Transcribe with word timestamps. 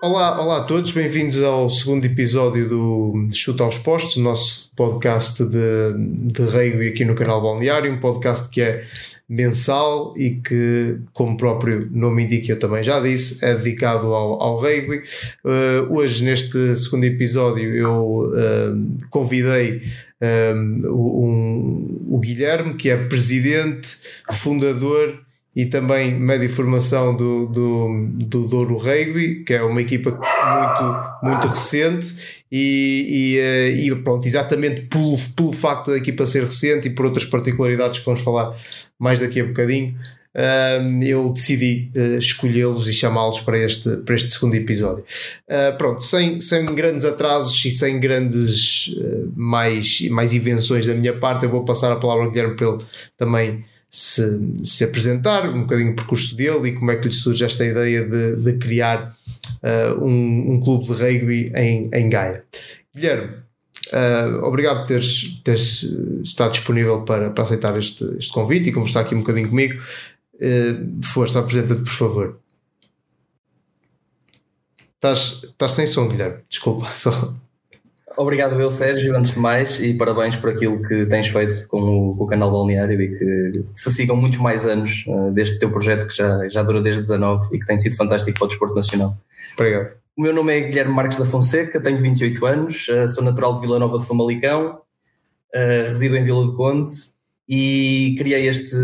olá, 0.00 0.40
olá 0.40 0.56
a 0.58 0.64
todos, 0.64 0.90
bem-vindos 0.92 1.42
ao 1.42 1.68
segundo 1.68 2.06
episódio 2.06 2.66
do 2.66 3.28
Chuta 3.30 3.62
aos 3.62 3.76
Postos, 3.76 4.16
nosso 4.16 4.70
podcast 4.74 5.44
de, 5.44 6.32
de 6.32 6.42
rugby 6.42 6.88
aqui 6.88 7.04
no 7.04 7.14
canal 7.14 7.42
Balneário, 7.42 7.92
um 7.92 8.00
podcast 8.00 8.48
que 8.48 8.62
é 8.62 8.86
mensal 9.28 10.14
e 10.16 10.36
que, 10.36 10.98
como 11.12 11.34
o 11.34 11.36
próprio 11.36 11.86
nome 11.92 12.24
indica, 12.24 12.52
eu 12.52 12.58
também 12.58 12.82
já 12.82 13.00
disse, 13.00 13.44
é 13.44 13.54
dedicado 13.54 14.06
ao, 14.14 14.42
ao 14.42 14.56
rugby. 14.58 15.02
Uh, 15.44 15.94
hoje, 15.94 16.24
neste 16.24 16.74
segundo 16.76 17.04
episódio, 17.04 17.74
eu 17.74 18.30
uh, 18.30 19.08
convidei 19.10 19.82
um, 20.84 22.06
o 22.08 22.18
Guilherme, 22.18 22.74
que 22.74 22.88
é 22.88 22.96
presidente, 22.96 23.96
fundador 24.32 25.20
e 25.54 25.66
também 25.66 26.14
médio 26.14 26.48
formação 26.48 27.16
do, 27.16 27.46
do, 27.46 28.08
do 28.12 28.46
Douro 28.46 28.76
Rugby, 28.76 29.42
que 29.44 29.54
é 29.54 29.62
uma 29.62 29.82
equipa 29.82 30.10
muito, 30.10 31.24
muito 31.24 31.48
recente 31.48 32.14
e, 32.50 33.06
e, 33.08 33.38
eh, 33.38 33.70
e, 33.70 33.94
pronto, 33.96 34.26
exatamente 34.26 34.82
pelo, 34.82 35.16
pelo 35.34 35.52
facto 35.52 35.90
da 35.90 35.96
equipa 35.96 36.24
ser 36.24 36.44
recente 36.44 36.86
e 36.86 36.90
por 36.90 37.06
outras 37.06 37.24
particularidades 37.24 37.98
que 37.98 38.04
vamos 38.04 38.20
falar 38.20 38.56
mais 38.98 39.18
daqui 39.18 39.40
a 39.40 39.44
bocadinho, 39.44 39.96
eu 41.02 41.32
decidi 41.32 41.90
uh, 41.96 42.18
escolhê-los 42.18 42.86
e 42.86 42.92
chamá-los 42.92 43.40
para 43.40 43.58
este, 43.58 43.96
para 43.98 44.14
este 44.14 44.30
segundo 44.30 44.54
episódio. 44.54 45.02
Uh, 45.48 45.76
pronto, 45.76 46.04
sem, 46.04 46.40
sem 46.40 46.64
grandes 46.66 47.04
atrasos 47.04 47.64
e 47.64 47.70
sem 47.72 47.98
grandes 47.98 48.94
mais, 49.34 50.08
mais 50.08 50.32
invenções 50.32 50.86
da 50.86 50.94
minha 50.94 51.12
parte, 51.14 51.44
eu 51.44 51.50
vou 51.50 51.64
passar 51.64 51.90
a 51.90 51.96
palavra 51.96 52.26
ao 52.26 52.30
Guilherme 52.30 52.54
para 52.54 52.68
ele 52.68 52.78
também 53.16 53.64
se, 53.90 54.56
se 54.62 54.84
apresentar, 54.84 55.50
um 55.50 55.62
bocadinho 55.62 55.92
o 55.92 55.96
percurso 55.96 56.36
dele 56.36 56.68
e 56.68 56.72
como 56.74 56.92
é 56.92 56.96
que 56.96 57.08
lhe 57.08 57.14
surge 57.14 57.44
esta 57.44 57.64
ideia 57.64 58.04
de, 58.04 58.36
de 58.36 58.58
criar 58.58 59.16
uh, 59.62 60.04
um, 60.04 60.52
um, 60.52 60.60
clube 60.60 60.86
de 60.86 60.92
rugby 60.92 61.52
em, 61.56 61.90
em 61.92 62.08
Gaia. 62.08 62.44
Guilherme, 62.94 63.34
uh, 63.92 64.44
obrigado 64.44 64.80
por 64.80 64.86
teres, 64.86 65.40
teres 65.42 65.82
estado 66.22 66.52
disponível 66.52 67.02
para, 67.02 67.30
para 67.30 67.42
aceitar 67.42 67.76
este, 67.76 68.04
este 68.16 68.32
convite 68.32 68.68
e 68.68 68.72
conversar 68.72 69.00
aqui 69.00 69.14
um 69.14 69.20
bocadinho 69.20 69.48
comigo. 69.48 69.82
Uh, 70.34 71.02
força, 71.02 71.40
apresenta-te 71.40 71.82
por 71.82 71.90
favor. 71.90 72.40
Estás, 74.94 75.42
estás 75.44 75.72
sem 75.72 75.86
som, 75.86 76.08
Guilherme, 76.08 76.38
desculpa 76.48 76.86
só. 76.94 77.34
Obrigado 78.16 78.60
eu, 78.60 78.70
Sérgio, 78.70 79.16
antes 79.16 79.34
de 79.34 79.38
mais, 79.38 79.78
e 79.80 79.94
parabéns 79.94 80.34
por 80.34 80.50
aquilo 80.50 80.82
que 80.82 81.06
tens 81.06 81.28
feito 81.28 81.66
com 81.68 81.80
o, 81.80 82.16
com 82.16 82.24
o 82.24 82.26
canal 82.26 82.50
Balneário 82.50 83.00
e 83.00 83.16
que 83.16 83.64
se 83.74 83.90
sigam 83.92 84.16
muitos 84.16 84.38
mais 84.38 84.66
anos 84.66 85.04
uh, 85.06 85.30
deste 85.30 85.58
teu 85.58 85.70
projeto 85.70 86.08
que 86.08 86.16
já, 86.16 86.48
já 86.48 86.62
dura 86.62 86.82
desde 86.82 87.02
19 87.02 87.54
e 87.54 87.60
que 87.60 87.66
tem 87.66 87.76
sido 87.76 87.96
fantástico 87.96 88.36
para 88.38 88.46
o 88.46 88.48
desporto 88.48 88.74
nacional. 88.74 89.16
Obrigado. 89.54 89.92
O 90.16 90.22
meu 90.22 90.34
nome 90.34 90.58
é 90.58 90.60
Guilherme 90.60 90.92
Marques 90.92 91.18
da 91.18 91.24
Fonseca, 91.24 91.80
tenho 91.80 91.98
28 91.98 92.46
anos, 92.46 92.88
uh, 92.88 93.08
sou 93.08 93.22
natural 93.22 93.54
de 93.54 93.60
Vila 93.60 93.78
Nova 93.78 93.98
de 93.98 94.06
Famalicão, 94.06 94.80
uh, 95.54 95.88
resido 95.88 96.16
em 96.16 96.24
Vila 96.24 96.44
do 96.44 96.56
Conde 96.56 96.92
e 97.48 98.16
criei 98.18 98.48
este 98.48 98.76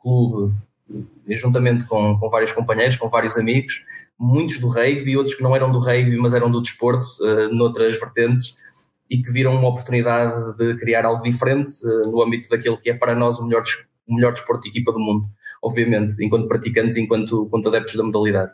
clube 0.00 0.54
juntamente 1.28 1.84
com, 1.84 2.18
com 2.18 2.28
vários 2.28 2.52
companheiros, 2.52 2.96
com 2.96 3.08
vários 3.08 3.36
amigos, 3.36 3.84
muitos 4.20 4.58
do 4.58 4.68
rugby, 4.68 5.16
outros 5.16 5.34
que 5.34 5.42
não 5.42 5.56
eram 5.56 5.72
do 5.72 5.78
rugby, 5.78 6.16
mas 6.18 6.34
eram 6.34 6.50
do 6.50 6.60
desporto, 6.60 7.06
uh, 7.22 7.48
noutras 7.54 7.98
vertentes, 7.98 8.54
e 9.08 9.22
que 9.22 9.32
viram 9.32 9.56
uma 9.56 9.68
oportunidade 9.68 10.56
de 10.58 10.76
criar 10.76 11.06
algo 11.06 11.22
diferente 11.22 11.74
uh, 11.82 12.10
no 12.10 12.22
âmbito 12.22 12.48
daquilo 12.50 12.76
que 12.76 12.90
é 12.90 12.94
para 12.94 13.14
nós 13.14 13.38
o 13.38 13.46
melhor, 13.46 13.64
o 14.06 14.14
melhor 14.14 14.34
desporto 14.34 14.64
de 14.64 14.68
equipa 14.68 14.92
do 14.92 15.00
mundo, 15.00 15.26
obviamente, 15.62 16.22
enquanto 16.22 16.46
praticantes, 16.46 16.98
enquanto, 16.98 17.44
enquanto 17.46 17.68
adeptos 17.68 17.94
da 17.94 18.04
modalidade. 18.04 18.52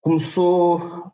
Começou 0.00 1.12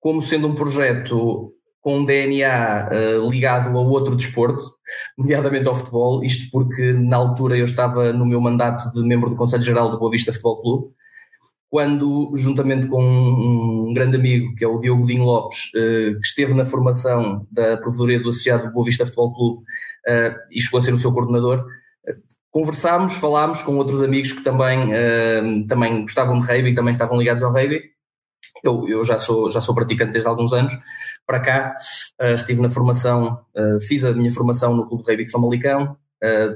como 0.00 0.20
sendo 0.20 0.48
um 0.48 0.54
projeto 0.54 1.54
com 1.80 1.98
um 1.98 2.04
DNA 2.04 2.88
uh, 2.88 3.30
ligado 3.30 3.76
a 3.76 3.80
outro 3.80 4.16
desporto, 4.16 4.64
nomeadamente 5.16 5.68
ao 5.68 5.76
futebol, 5.76 6.24
isto 6.24 6.50
porque 6.50 6.92
na 6.92 7.18
altura 7.18 7.56
eu 7.56 7.64
estava 7.64 8.12
no 8.12 8.26
meu 8.26 8.40
mandato 8.40 8.92
de 8.92 9.06
membro 9.06 9.30
do 9.30 9.36
Conselho 9.36 9.62
Geral 9.62 9.90
do 9.92 9.98
Boa 9.98 10.10
Vista 10.10 10.32
Futebol 10.32 10.60
Clube, 10.60 10.94
quando, 11.74 12.30
juntamente 12.36 12.86
com 12.86 13.02
um, 13.02 13.92
grande 13.92 14.16
amigo, 14.16 14.54
que 14.54 14.64
é 14.64 14.68
o 14.68 14.78
Diogo 14.78 15.04
Dinho 15.04 15.24
Lopes, 15.24 15.70
uh, 15.74 16.20
que 16.20 16.24
esteve 16.24 16.54
na 16.54 16.64
formação 16.64 17.48
da 17.50 17.76
Provedoria 17.76 18.20
do 18.20 18.28
Associado 18.28 18.68
do 18.68 18.72
Boa 18.72 18.86
Vista 18.86 19.04
Futebol 19.04 19.34
Clube 19.34 19.62
uh, 20.06 20.36
e 20.52 20.60
chegou 20.60 20.78
a 20.78 20.82
ser 20.84 20.94
o 20.94 20.98
seu 20.98 21.12
coordenador, 21.12 21.66
conversámos, 22.52 23.14
falámos 23.14 23.60
com 23.62 23.76
outros 23.76 24.04
amigos 24.04 24.30
que 24.30 24.44
também, 24.44 24.88
também 25.66 26.02
gostavam 26.02 26.38
de 26.38 26.46
rugby 26.46 26.72
também 26.72 26.92
estavam 26.92 27.18
ligados 27.18 27.42
ao 27.42 27.52
rugby. 27.52 27.82
Eu, 28.62 28.88
eu 28.88 29.02
já, 29.02 29.18
sou, 29.18 29.50
já 29.50 29.60
sou 29.60 29.74
praticante 29.74 30.12
desde 30.12 30.28
alguns 30.28 30.52
anos, 30.52 30.72
para 31.26 31.40
cá, 31.40 31.74
estive 32.36 32.62
na 32.62 32.70
formação, 32.70 33.40
fiz 33.88 34.04
a 34.04 34.12
minha 34.12 34.30
formação 34.30 34.76
no 34.76 34.86
Clube 34.86 35.02
de 35.02 35.10
Rugby 35.10 35.24
de 35.24 35.30
Famalicão, 35.32 35.96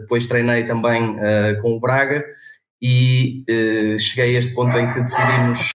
depois 0.00 0.28
treinei 0.28 0.64
também 0.64 1.16
com 1.60 1.72
o 1.72 1.80
Braga 1.80 2.24
e 2.80 3.44
cheguei 3.98 4.36
a 4.36 4.38
este 4.38 4.54
ponto 4.54 4.76
em 4.76 4.92
que 4.92 5.00
decidimos, 5.00 5.70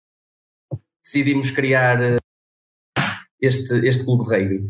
decidimos 1.04 1.52
criar 1.52 2.18
este, 3.42 3.86
este 3.86 4.06
clube 4.06 4.24
de 4.24 4.36
rugby. 4.36 4.70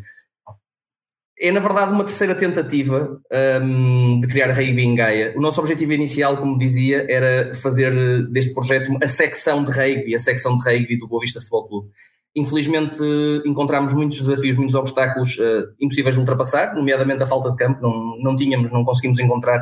É, 1.39 1.51
na 1.51 1.59
verdade, 1.59 1.91
uma 1.91 2.03
terceira 2.03 2.35
tentativa 2.35 3.19
um, 3.61 4.19
de 4.21 4.27
criar 4.27 4.51
rugby 4.51 4.83
em 4.83 4.95
Gaia. 4.95 5.33
O 5.35 5.41
nosso 5.41 5.59
objetivo 5.59 5.91
inicial, 5.93 6.37
como 6.37 6.57
dizia, 6.57 7.05
era 7.09 7.53
fazer 7.55 7.91
deste 8.29 8.53
projeto 8.53 8.97
a 9.03 9.07
secção 9.07 9.63
de 9.63 9.71
rugby, 9.71 10.15
a 10.15 10.19
secção 10.19 10.57
de 10.57 10.63
rugby 10.63 10.97
do 10.97 11.07
Boa 11.07 11.21
Vista 11.21 11.39
Futebol 11.39 11.67
Clube. 11.67 11.89
Infelizmente 12.35 12.99
encontramos 13.45 13.93
muitos 13.93 14.19
desafios, 14.19 14.55
muitos 14.55 14.73
obstáculos 14.73 15.37
uh, 15.37 15.73
impossíveis 15.79 16.15
de 16.15 16.21
ultrapassar, 16.21 16.73
nomeadamente 16.75 17.23
a 17.23 17.27
falta 17.27 17.51
de 17.51 17.57
campo, 17.57 17.81
não, 17.81 18.17
não 18.19 18.35
tínhamos, 18.35 18.71
não 18.71 18.83
conseguimos 18.83 19.19
encontrar, 19.19 19.61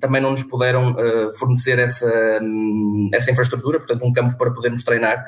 também 0.00 0.20
não 0.20 0.32
nos 0.32 0.42
puderam 0.42 0.92
uh, 0.92 1.36
fornecer 1.36 1.78
essa, 1.78 2.40
um, 2.42 3.10
essa 3.14 3.30
infraestrutura, 3.30 3.78
portanto 3.78 4.04
um 4.04 4.12
campo 4.12 4.36
para 4.36 4.50
podermos 4.50 4.82
treinar 4.82 5.24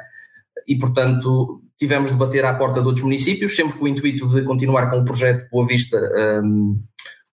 e 0.67 0.77
portanto 0.77 1.63
tivemos 1.79 2.11
de 2.11 2.17
bater 2.17 2.45
à 2.45 2.55
porta 2.55 2.81
de 2.81 2.87
outros 2.87 3.05
municípios, 3.05 3.55
sempre 3.55 3.79
com 3.79 3.85
o 3.85 3.89
intuito 3.89 4.29
de 4.29 4.43
continuar 4.43 4.91
com 4.91 4.99
o 4.99 5.05
projeto 5.05 5.49
Boa 5.51 5.67
Vista 5.67 5.99
um, 6.43 6.83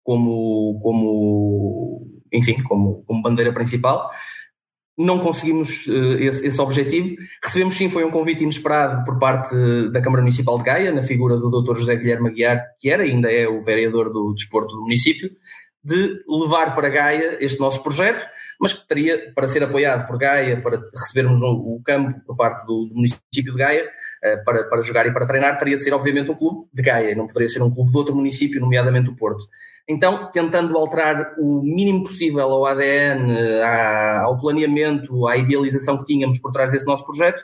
como, 0.04 0.80
como, 0.82 2.08
enfim, 2.32 2.62
como, 2.62 3.04
como 3.06 3.22
bandeira 3.22 3.54
principal 3.54 4.12
não 4.98 5.20
conseguimos 5.20 5.88
uh, 5.88 6.18
esse, 6.20 6.48
esse, 6.48 6.62
objetivo. 6.62 7.16
Recebemos 7.44 7.76
sim, 7.76 7.90
foi 7.90 8.06
um 8.06 8.12
convite 8.12 8.44
inesperado 8.44 9.04
por 9.04 9.20
parte 9.20 9.54
da 9.92 10.02
Câmara 10.02 10.22
Municipal 10.22 10.58
de 10.58 10.64
Gaia, 10.64 10.92
na 10.92 11.02
figura 11.02 11.36
do 11.36 11.50
Dr. 11.50 11.76
José 11.76 11.96
Guilherme 11.98 12.30
Aguiar, 12.30 12.64
que 12.80 12.90
era 12.90 13.04
ainda 13.04 13.30
é 13.30 13.48
o 13.48 13.62
vereador 13.62 14.12
do 14.12 14.34
desporto 14.34 14.74
do 14.74 14.84
município, 14.84 15.30
de 15.86 16.24
levar 16.28 16.74
para 16.74 16.90
Gaia 16.90 17.38
este 17.40 17.60
nosso 17.60 17.84
projeto, 17.84 18.26
mas 18.60 18.74
que 18.74 18.88
teria, 18.88 19.32
para 19.36 19.46
ser 19.46 19.64
apoiado 19.64 20.08
por 20.08 20.18
Gaia, 20.18 20.60
para 20.60 20.82
recebermos 20.92 21.44
o, 21.44 21.76
o 21.76 21.82
campo 21.86 22.20
por 22.26 22.36
parte 22.36 22.66
do, 22.66 22.88
do 22.88 22.96
município 22.96 23.54
de 23.54 23.60
Gaia, 23.60 23.86
uh, 23.86 24.44
para, 24.44 24.64
para 24.64 24.82
jogar 24.82 25.06
e 25.06 25.14
para 25.14 25.28
treinar, 25.28 25.56
teria 25.60 25.78
de 25.78 25.84
ser 25.84 25.94
obviamente 25.94 26.32
um 26.32 26.36
clube 26.36 26.68
de 26.74 26.82
Gaia, 26.82 27.14
não 27.14 27.28
poderia 27.28 27.48
ser 27.48 27.62
um 27.62 27.70
clube 27.70 27.92
de 27.92 27.98
outro 27.98 28.16
município, 28.16 28.60
nomeadamente 28.60 29.12
o 29.12 29.16
Porto. 29.16 29.44
Então, 29.88 30.32
tentando 30.32 30.76
alterar 30.76 31.36
o 31.38 31.62
mínimo 31.62 32.06
possível 32.06 32.50
ao 32.50 32.66
ADN, 32.66 33.62
ao 34.24 34.40
planeamento, 34.40 35.28
à 35.28 35.38
idealização 35.38 36.00
que 36.00 36.06
tínhamos 36.06 36.40
por 36.40 36.52
trás 36.52 36.72
desse 36.72 36.88
nosso 36.88 37.06
projeto, 37.06 37.44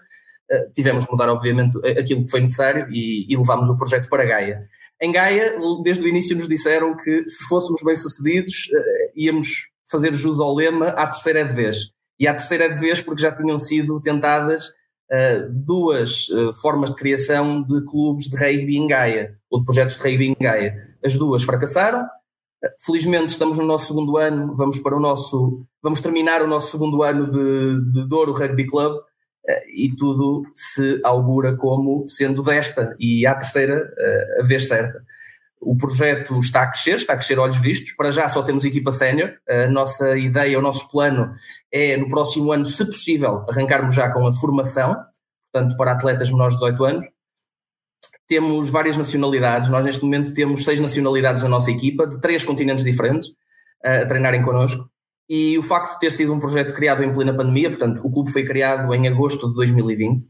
eh, 0.50 0.68
tivemos 0.74 1.06
de 1.06 1.12
mudar, 1.12 1.30
obviamente, 1.30 1.78
aquilo 1.88 2.26
que 2.26 2.32
foi 2.32 2.42
necessário 2.42 2.88
e, 2.90 3.32
e 3.32 3.38
levámos 3.38 3.70
o 3.70 3.78
projeto 3.78 4.10
para 4.10 4.26
Gaia. 4.26 4.68
Em 5.02 5.12
Gaia, 5.12 5.58
desde 5.84 6.04
o 6.04 6.08
início, 6.08 6.38
nos 6.38 6.48
disseram 6.48 6.96
que 6.96 7.28
se 7.28 7.44
fôssemos 7.46 7.82
bem-sucedidos, 7.82 8.70
eh, 8.74 9.12
íamos 9.16 9.68
fazer 9.90 10.14
jus 10.14 10.40
ao 10.40 10.54
lema 10.54 10.90
à 10.90 11.08
terceira 11.08 11.40
é 11.40 11.44
de 11.44 11.54
vez. 11.54 11.78
E 12.20 12.28
à 12.28 12.34
terceira 12.34 12.66
é 12.66 12.70
de 12.70 12.80
vez 12.80 13.02
porque 13.02 13.22
já 13.22 13.32
tinham 13.32 13.58
sido 13.58 14.00
tentadas 14.00 14.68
uh, 14.68 15.66
duas 15.66 16.30
uh, 16.30 16.54
formas 16.62 16.92
de 16.92 16.98
criação 16.98 17.64
de 17.64 17.84
clubes 17.84 18.30
de 18.30 18.38
rugby 18.38 18.78
em 18.78 18.88
Gaia, 18.88 19.36
ou 19.50 19.60
de 19.60 19.66
projetos 19.66 19.98
de 19.98 20.04
rugby 20.04 20.28
em 20.28 20.36
Gaia. 20.40 20.76
As 21.04 21.18
duas 21.18 21.44
fracassaram, 21.44 22.08
Felizmente 22.86 23.32
estamos 23.32 23.58
no 23.58 23.66
nosso 23.66 23.88
segundo 23.88 24.18
ano, 24.18 24.56
vamos 24.56 24.78
para 24.78 24.96
o 24.96 25.00
nosso, 25.00 25.66
vamos 25.82 26.00
terminar 26.00 26.44
o 26.44 26.48
nosso 26.48 26.70
segundo 26.72 27.02
ano 27.02 27.26
de, 27.32 27.92
de 27.92 28.08
Douro 28.08 28.34
Rugby 28.34 28.68
Club 28.68 28.98
eh, 28.98 29.02
e 29.68 29.96
tudo 29.96 30.44
se 30.54 31.00
augura 31.04 31.56
como 31.56 32.08
sendo 32.08 32.44
desta 32.44 32.96
e 33.00 33.26
a 33.26 33.36
terceira 33.36 33.92
eh, 33.98 34.38
a 34.40 34.44
vez 34.44 34.68
certa. 34.68 35.04
O 35.60 35.76
projeto 35.76 36.38
está 36.40 36.64
a 36.64 36.68
crescer, 36.68 36.96
está 36.96 37.14
a 37.14 37.18
crescer 37.18 37.38
olhos 37.38 37.58
vistos. 37.58 37.94
Para 37.94 38.12
já 38.12 38.28
só 38.28 38.42
temos 38.42 38.66
equipa 38.66 38.92
sénior. 38.92 39.34
A 39.48 39.68
nossa 39.68 40.18
ideia, 40.18 40.58
o 40.58 40.62
nosso 40.62 40.90
plano 40.90 41.34
é 41.72 41.98
no 41.98 42.10
próximo 42.10 42.52
ano, 42.52 42.66
se 42.66 42.84
possível, 42.86 43.46
arrancarmos 43.48 43.94
já 43.94 44.10
com 44.12 44.26
a 44.26 44.32
formação, 44.32 44.96
portanto, 45.52 45.78
para 45.78 45.92
atletas 45.92 46.32
menores 46.32 46.56
de 46.56 46.62
18 46.62 46.84
anos 46.84 47.06
temos 48.32 48.70
várias 48.70 48.96
nacionalidades. 48.96 49.70
Nós, 49.70 49.84
neste 49.84 50.06
momento, 50.06 50.34
temos 50.34 50.64
seis 50.64 50.80
nacionalidades 50.80 51.42
na 51.42 51.50
nossa 51.50 51.70
equipa, 51.70 52.08
de 52.08 52.22
três 52.22 52.46
continentes 52.46 52.82
diferentes, 52.82 53.28
a 53.84 54.06
treinarem 54.06 54.42
connosco. 54.42 54.90
E 55.34 55.58
o 55.58 55.64
facto 55.64 55.94
de 55.94 56.00
ter 56.02 56.12
sido 56.12 56.34
um 56.34 56.40
projeto 56.42 56.74
criado 56.74 57.02
em 57.06 57.14
plena 57.14 57.34
pandemia, 57.34 57.70
portanto, 57.70 58.02
o 58.04 58.12
clube 58.12 58.30
foi 58.34 58.44
criado 58.44 58.94
em 58.94 59.08
agosto 59.08 59.48
de 59.48 59.56
2020, 59.56 60.28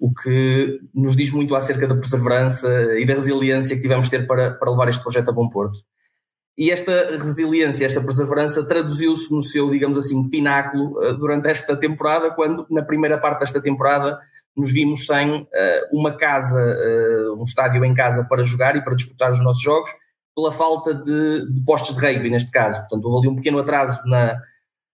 o 0.00 0.10
que 0.10 0.80
nos 0.94 1.14
diz 1.14 1.30
muito 1.30 1.54
acerca 1.54 1.86
da 1.86 1.94
perseverança 1.94 2.66
e 2.98 3.04
da 3.04 3.12
resiliência 3.12 3.76
que 3.76 3.82
tivemos 3.82 4.06
de 4.08 4.12
ter 4.16 4.26
para, 4.26 4.52
para 4.52 4.70
levar 4.70 4.88
este 4.88 5.02
projeto 5.02 5.28
a 5.28 5.32
bom 5.32 5.50
porto. 5.50 5.76
E 6.56 6.70
esta 6.70 7.10
resiliência, 7.10 7.84
esta 7.84 8.00
perseverança 8.00 8.64
traduziu-se 8.66 9.30
no 9.30 9.42
seu, 9.42 9.68
digamos 9.70 9.98
assim, 9.98 10.30
pináculo 10.30 10.98
eh, 11.04 11.12
durante 11.12 11.46
esta 11.50 11.76
temporada, 11.76 12.30
quando 12.30 12.66
na 12.70 12.82
primeira 12.82 13.18
parte 13.18 13.40
desta 13.40 13.60
temporada 13.60 14.18
nos 14.56 14.72
vimos 14.72 15.04
sem 15.04 15.42
uh, 15.42 15.46
uma 15.92 16.16
casa, 16.16 16.58
uh, 16.58 17.38
um 17.38 17.44
estádio 17.44 17.84
em 17.84 17.94
casa 17.94 18.24
para 18.24 18.42
jogar 18.42 18.76
e 18.76 18.82
para 18.82 18.96
disputar 18.96 19.30
os 19.30 19.44
nossos 19.44 19.62
jogos, 19.62 19.90
pela 20.38 20.52
falta 20.52 20.94
de, 20.94 21.52
de 21.52 21.60
postos 21.62 21.96
de 21.96 22.00
rugby 22.00 22.30
neste 22.30 22.52
caso. 22.52 22.78
Portanto, 22.82 23.04
houve 23.06 23.26
ali 23.26 23.34
um 23.34 23.34
pequeno 23.34 23.58
atraso 23.58 24.00
na, 24.06 24.40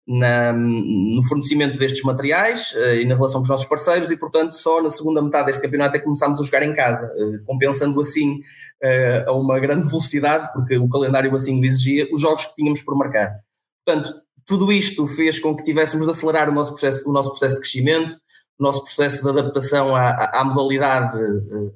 na, 0.06 0.52
no 0.52 1.20
fornecimento 1.28 1.76
destes 1.76 2.02
materiais 2.04 2.72
uh, 2.74 2.94
e 2.94 3.04
na 3.04 3.16
relação 3.16 3.40
com 3.40 3.42
os 3.42 3.48
nossos 3.48 3.66
parceiros 3.66 4.12
e, 4.12 4.16
portanto, 4.16 4.52
só 4.52 4.80
na 4.80 4.88
segunda 4.88 5.20
metade 5.20 5.46
deste 5.46 5.60
campeonato 5.60 5.96
é 5.96 5.98
que 5.98 6.04
começámos 6.04 6.40
a 6.40 6.44
jogar 6.44 6.62
em 6.62 6.72
casa, 6.72 7.12
uh, 7.16 7.44
compensando 7.44 8.00
assim 8.00 8.36
uh, 8.36 9.30
a 9.30 9.32
uma 9.32 9.58
grande 9.58 9.88
velocidade, 9.88 10.48
porque 10.52 10.78
o 10.78 10.88
calendário 10.88 11.34
assim 11.34 11.60
o 11.60 11.64
exigia, 11.64 12.08
os 12.12 12.20
jogos 12.20 12.44
que 12.44 12.54
tínhamos 12.54 12.80
por 12.80 12.96
marcar. 12.96 13.40
Portanto, 13.84 14.14
tudo 14.46 14.70
isto 14.70 15.08
fez 15.08 15.40
com 15.40 15.56
que 15.56 15.64
tivéssemos 15.64 16.06
de 16.06 16.12
acelerar 16.12 16.48
o 16.48 16.52
nosso 16.52 16.70
processo, 16.70 17.08
o 17.10 17.12
nosso 17.12 17.30
processo 17.30 17.56
de 17.56 17.62
crescimento, 17.62 18.14
o 18.60 18.62
nosso 18.62 18.84
processo 18.84 19.24
de 19.24 19.28
adaptação 19.28 19.96
à, 19.96 20.40
à 20.40 20.44
modalidade 20.44 21.18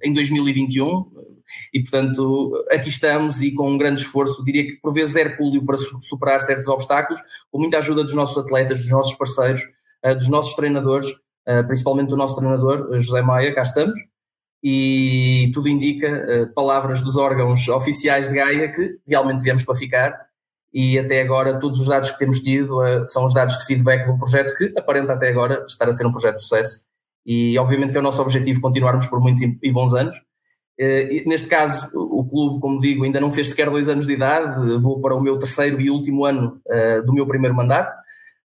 em 0.04 0.12
2021, 0.12 1.15
e, 1.72 1.80
portanto, 1.80 2.64
aqui 2.70 2.88
estamos 2.88 3.42
e 3.42 3.52
com 3.52 3.70
um 3.70 3.78
grande 3.78 4.00
esforço, 4.00 4.44
diria 4.44 4.66
que 4.66 4.76
por 4.80 4.92
vezes 4.92 5.16
hercúleo 5.16 5.64
para 5.64 5.76
superar 5.76 6.40
certos 6.40 6.68
obstáculos, 6.68 7.20
com 7.50 7.58
muita 7.58 7.78
ajuda 7.78 8.02
dos 8.02 8.14
nossos 8.14 8.38
atletas, 8.38 8.78
dos 8.78 8.90
nossos 8.90 9.14
parceiros, 9.14 9.62
eh, 10.02 10.14
dos 10.14 10.28
nossos 10.28 10.54
treinadores, 10.54 11.08
eh, 11.46 11.62
principalmente 11.62 12.08
do 12.08 12.16
nosso 12.16 12.36
treinador, 12.36 12.90
eh, 12.92 13.00
José 13.00 13.22
Maia, 13.22 13.54
cá 13.54 13.62
estamos, 13.62 13.98
e 14.62 15.50
tudo 15.54 15.68
indica, 15.68 16.50
palavras 16.54 17.00
dos 17.00 17.16
órgãos 17.16 17.68
oficiais 17.68 18.28
de 18.28 18.34
Gaia, 18.34 18.72
que 18.72 18.98
realmente 19.06 19.42
viemos 19.42 19.64
para 19.64 19.74
ficar, 19.76 20.26
e 20.72 20.98
até 20.98 21.22
agora 21.22 21.60
todos 21.60 21.78
os 21.78 21.86
dados 21.86 22.10
que 22.10 22.18
temos 22.18 22.40
tido 22.40 22.80
são 23.06 23.24
os 23.24 23.34
dados 23.34 23.56
de 23.58 23.66
feedback 23.66 24.04
de 24.04 24.10
um 24.10 24.18
projeto 24.18 24.56
que 24.56 24.72
aparenta 24.76 25.12
até 25.12 25.28
agora 25.28 25.64
estar 25.68 25.88
a 25.88 25.92
ser 25.92 26.04
um 26.06 26.10
projeto 26.10 26.36
de 26.36 26.42
sucesso, 26.42 26.86
e 27.24 27.56
obviamente 27.58 27.92
que 27.92 27.96
é 27.96 28.00
o 28.00 28.02
nosso 28.02 28.20
objetivo 28.20 28.60
continuarmos 28.60 29.06
por 29.06 29.20
muitos 29.20 29.42
e 29.42 29.72
bons 29.72 29.94
anos, 29.94 30.16
neste 31.24 31.48
caso, 31.48 31.88
o 31.94 32.24
clube, 32.24 32.60
como 32.60 32.80
digo, 32.80 33.04
ainda 33.04 33.20
não 33.20 33.32
fez 33.32 33.48
sequer 33.48 33.70
dois 33.70 33.88
anos 33.88 34.06
de 34.06 34.12
idade, 34.12 34.76
vou 34.78 35.00
para 35.00 35.14
o 35.14 35.22
meu 35.22 35.38
terceiro 35.38 35.80
e 35.80 35.90
último 35.90 36.24
ano 36.24 36.60
uh, 36.66 37.04
do 37.04 37.14
meu 37.14 37.26
primeiro 37.26 37.56
mandato. 37.56 37.94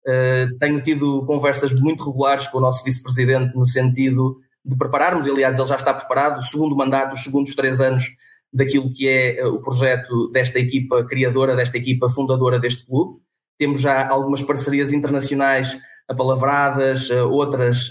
Uh, 0.07 0.57
tenho 0.59 0.81
tido 0.81 1.25
conversas 1.27 1.73
muito 1.73 2.05
regulares 2.05 2.47
com 2.47 2.59
o 2.59 2.61
nosso 2.61 2.85
vice-presidente 2.85 3.57
no 3.57 3.67
sentido 3.67 4.39
de 4.65 4.77
prepararmos, 4.77 5.27
aliás, 5.27 5.59
ele 5.59 5.67
já 5.67 5.77
está 5.77 5.95
preparado, 5.95 6.39
o 6.39 6.43
segundo 6.43 6.77
mandato, 6.77 7.15
os 7.15 7.23
segundos 7.23 7.55
três 7.55 7.81
anos 7.81 8.05
daquilo 8.53 8.91
que 8.91 9.09
é 9.09 9.47
o 9.47 9.61
projeto 9.61 10.31
desta 10.31 10.59
equipa 10.59 11.05
criadora, 11.05 11.57
desta 11.57 11.79
equipa 11.79 12.09
fundadora 12.09 12.59
deste 12.59 12.85
clube. 12.85 13.21
Temos 13.59 13.81
já 13.81 14.07
algumas 14.09 14.43
parcerias 14.43 14.93
internacionais 14.93 15.79
apalavradas, 16.07 17.11
outras 17.11 17.91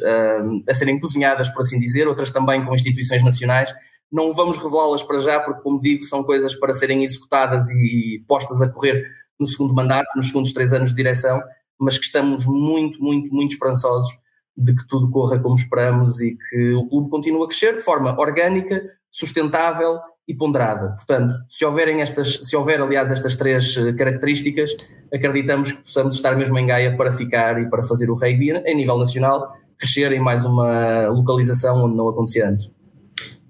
a 0.68 0.74
serem 0.74 1.00
cozinhadas, 1.00 1.50
por 1.50 1.62
assim 1.62 1.80
dizer, 1.80 2.08
outras 2.08 2.32
também 2.32 2.64
com 2.66 2.74
instituições 2.74 3.24
nacionais 3.24 3.72
não 4.12 4.34
vamos 4.34 4.58
revelá-las 4.58 5.04
para 5.04 5.20
já, 5.20 5.40
porque, 5.40 5.62
como 5.62 5.82
digo, 5.82 6.04
são 6.06 6.24
coisas 6.24 6.56
para 6.56 6.74
serem 6.74 7.04
executadas 7.04 7.68
e 7.70 8.24
postas 8.28 8.62
a 8.62 8.70
correr 8.70 9.04
no 9.40 9.46
segundo 9.46 9.74
mandato, 9.74 10.08
nos 10.16 10.28
segundos 10.28 10.54
três 10.54 10.74
anos 10.74 10.90
de 10.92 10.96
direção, 10.96 11.42
mas 11.80 11.98
que 11.98 12.06
estamos 12.06 12.46
muito, 12.46 13.00
muito, 13.02 13.34
muito 13.34 13.52
esperançosos 13.52 14.10
de 14.56 14.76
que 14.76 14.88
tudo 14.88 15.10
corra 15.12 15.40
como 15.40 15.56
esperamos 15.56 16.20
e 16.20 16.36
que 16.36 16.74
o 16.74 16.88
clube 16.88 17.10
continue 17.10 17.44
a 17.44 17.48
crescer 17.48 17.76
de 17.76 17.82
forma 17.82 18.20
orgânica, 18.20 18.82
sustentável 19.12 20.00
e 20.28 20.36
ponderada. 20.36 20.96
Portanto, 20.96 21.36
se 21.48 21.64
houverem 21.64 22.02
estas, 22.02 22.40
se 22.42 22.56
houver 22.56 22.82
aliás 22.82 23.12
estas 23.12 23.36
três 23.36 23.78
eh, 23.78 23.94
características, 23.94 24.76
acreditamos 25.14 25.72
que 25.72 25.84
possamos 25.84 26.16
estar 26.16 26.36
mesmo 26.36 26.58
em 26.58 26.66
Gaia 26.66 26.98
para 26.98 27.12
ficar 27.12 27.62
e 27.62 27.70
para 27.70 27.84
fazer 27.84 28.10
o 28.10 28.16
rugby 28.16 28.52
a 28.52 28.74
nível 28.74 28.98
nacional 28.98 29.54
crescer 29.78 30.12
em 30.12 30.20
mais 30.20 30.44
uma 30.44 31.08
localização 31.08 31.86
onde 31.86 31.96
não 31.96 32.10
acontecia 32.10 32.50
antes. 32.50 32.77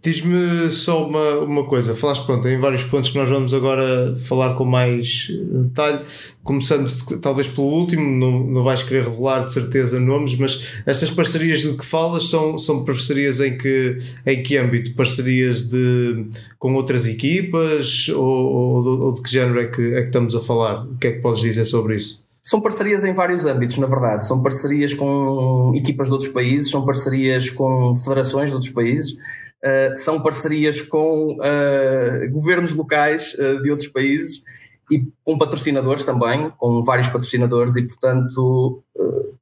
Diz-me 0.07 0.71
só 0.71 1.05
uma, 1.05 1.39
uma 1.39 1.65
coisa, 1.65 1.93
falaste 1.93 2.25
pronto, 2.25 2.47
em 2.47 2.57
vários 2.57 2.81
pontos 2.81 3.09
que 3.09 3.17
nós 3.17 3.27
vamos 3.27 3.53
agora 3.53 4.15
falar 4.15 4.55
com 4.55 4.63
mais 4.63 5.27
detalhe, 5.51 5.99
começando 6.45 6.89
talvez 7.19 7.49
pelo 7.49 7.67
último, 7.67 8.09
não, 8.09 8.39
não 8.45 8.63
vais 8.63 8.81
querer 8.83 9.03
revelar 9.03 9.43
de 9.43 9.51
certeza 9.51 9.99
nomes, 9.99 10.37
mas 10.37 10.81
estas 10.85 11.09
parcerias 11.09 11.59
de 11.59 11.73
que 11.75 11.85
falas 11.85 12.29
são, 12.29 12.57
são 12.57 12.85
parcerias 12.85 13.41
em 13.41 13.57
que, 13.57 13.97
em 14.25 14.41
que 14.41 14.55
âmbito? 14.55 14.95
Parcerias 14.95 15.67
de, 15.67 16.27
com 16.57 16.73
outras 16.75 17.05
equipas 17.05 18.07
ou, 18.07 18.23
ou, 18.23 19.01
ou 19.07 19.15
de 19.15 19.21
que 19.21 19.29
género 19.29 19.59
é 19.59 19.65
que, 19.65 19.93
é 19.93 20.01
que 20.03 20.07
estamos 20.07 20.33
a 20.33 20.39
falar? 20.39 20.85
O 20.85 20.97
que 20.97 21.07
é 21.07 21.11
que 21.11 21.19
podes 21.19 21.41
dizer 21.41 21.65
sobre 21.65 21.97
isso? 21.97 22.25
São 22.41 22.61
parcerias 22.61 23.03
em 23.03 23.11
vários 23.11 23.45
âmbitos, 23.45 23.77
na 23.77 23.87
verdade. 23.87 24.25
São 24.25 24.41
parcerias 24.41 24.93
com 24.93 25.73
equipas 25.75 26.07
de 26.07 26.13
outros 26.13 26.31
países, 26.31 26.71
são 26.71 26.85
parcerias 26.85 27.49
com 27.49 27.93
federações 27.97 28.51
de 28.51 28.55
outros 28.55 28.71
países 28.71 29.17
uh, 29.63 29.95
são 29.95 30.21
parcerias 30.21 30.81
com 30.81 31.37
uh, 31.37 32.31
governos 32.31 32.73
locais 32.73 33.33
uh, 33.35 33.61
de 33.61 33.71
outros 33.71 33.89
países 33.89 34.43
e 34.91 35.05
com 35.23 35.37
patrocinadores 35.37 36.03
também, 36.03 36.49
com 36.57 36.81
vários 36.81 37.07
patrocinadores, 37.07 37.75
e 37.75 37.83
portanto, 37.83 38.81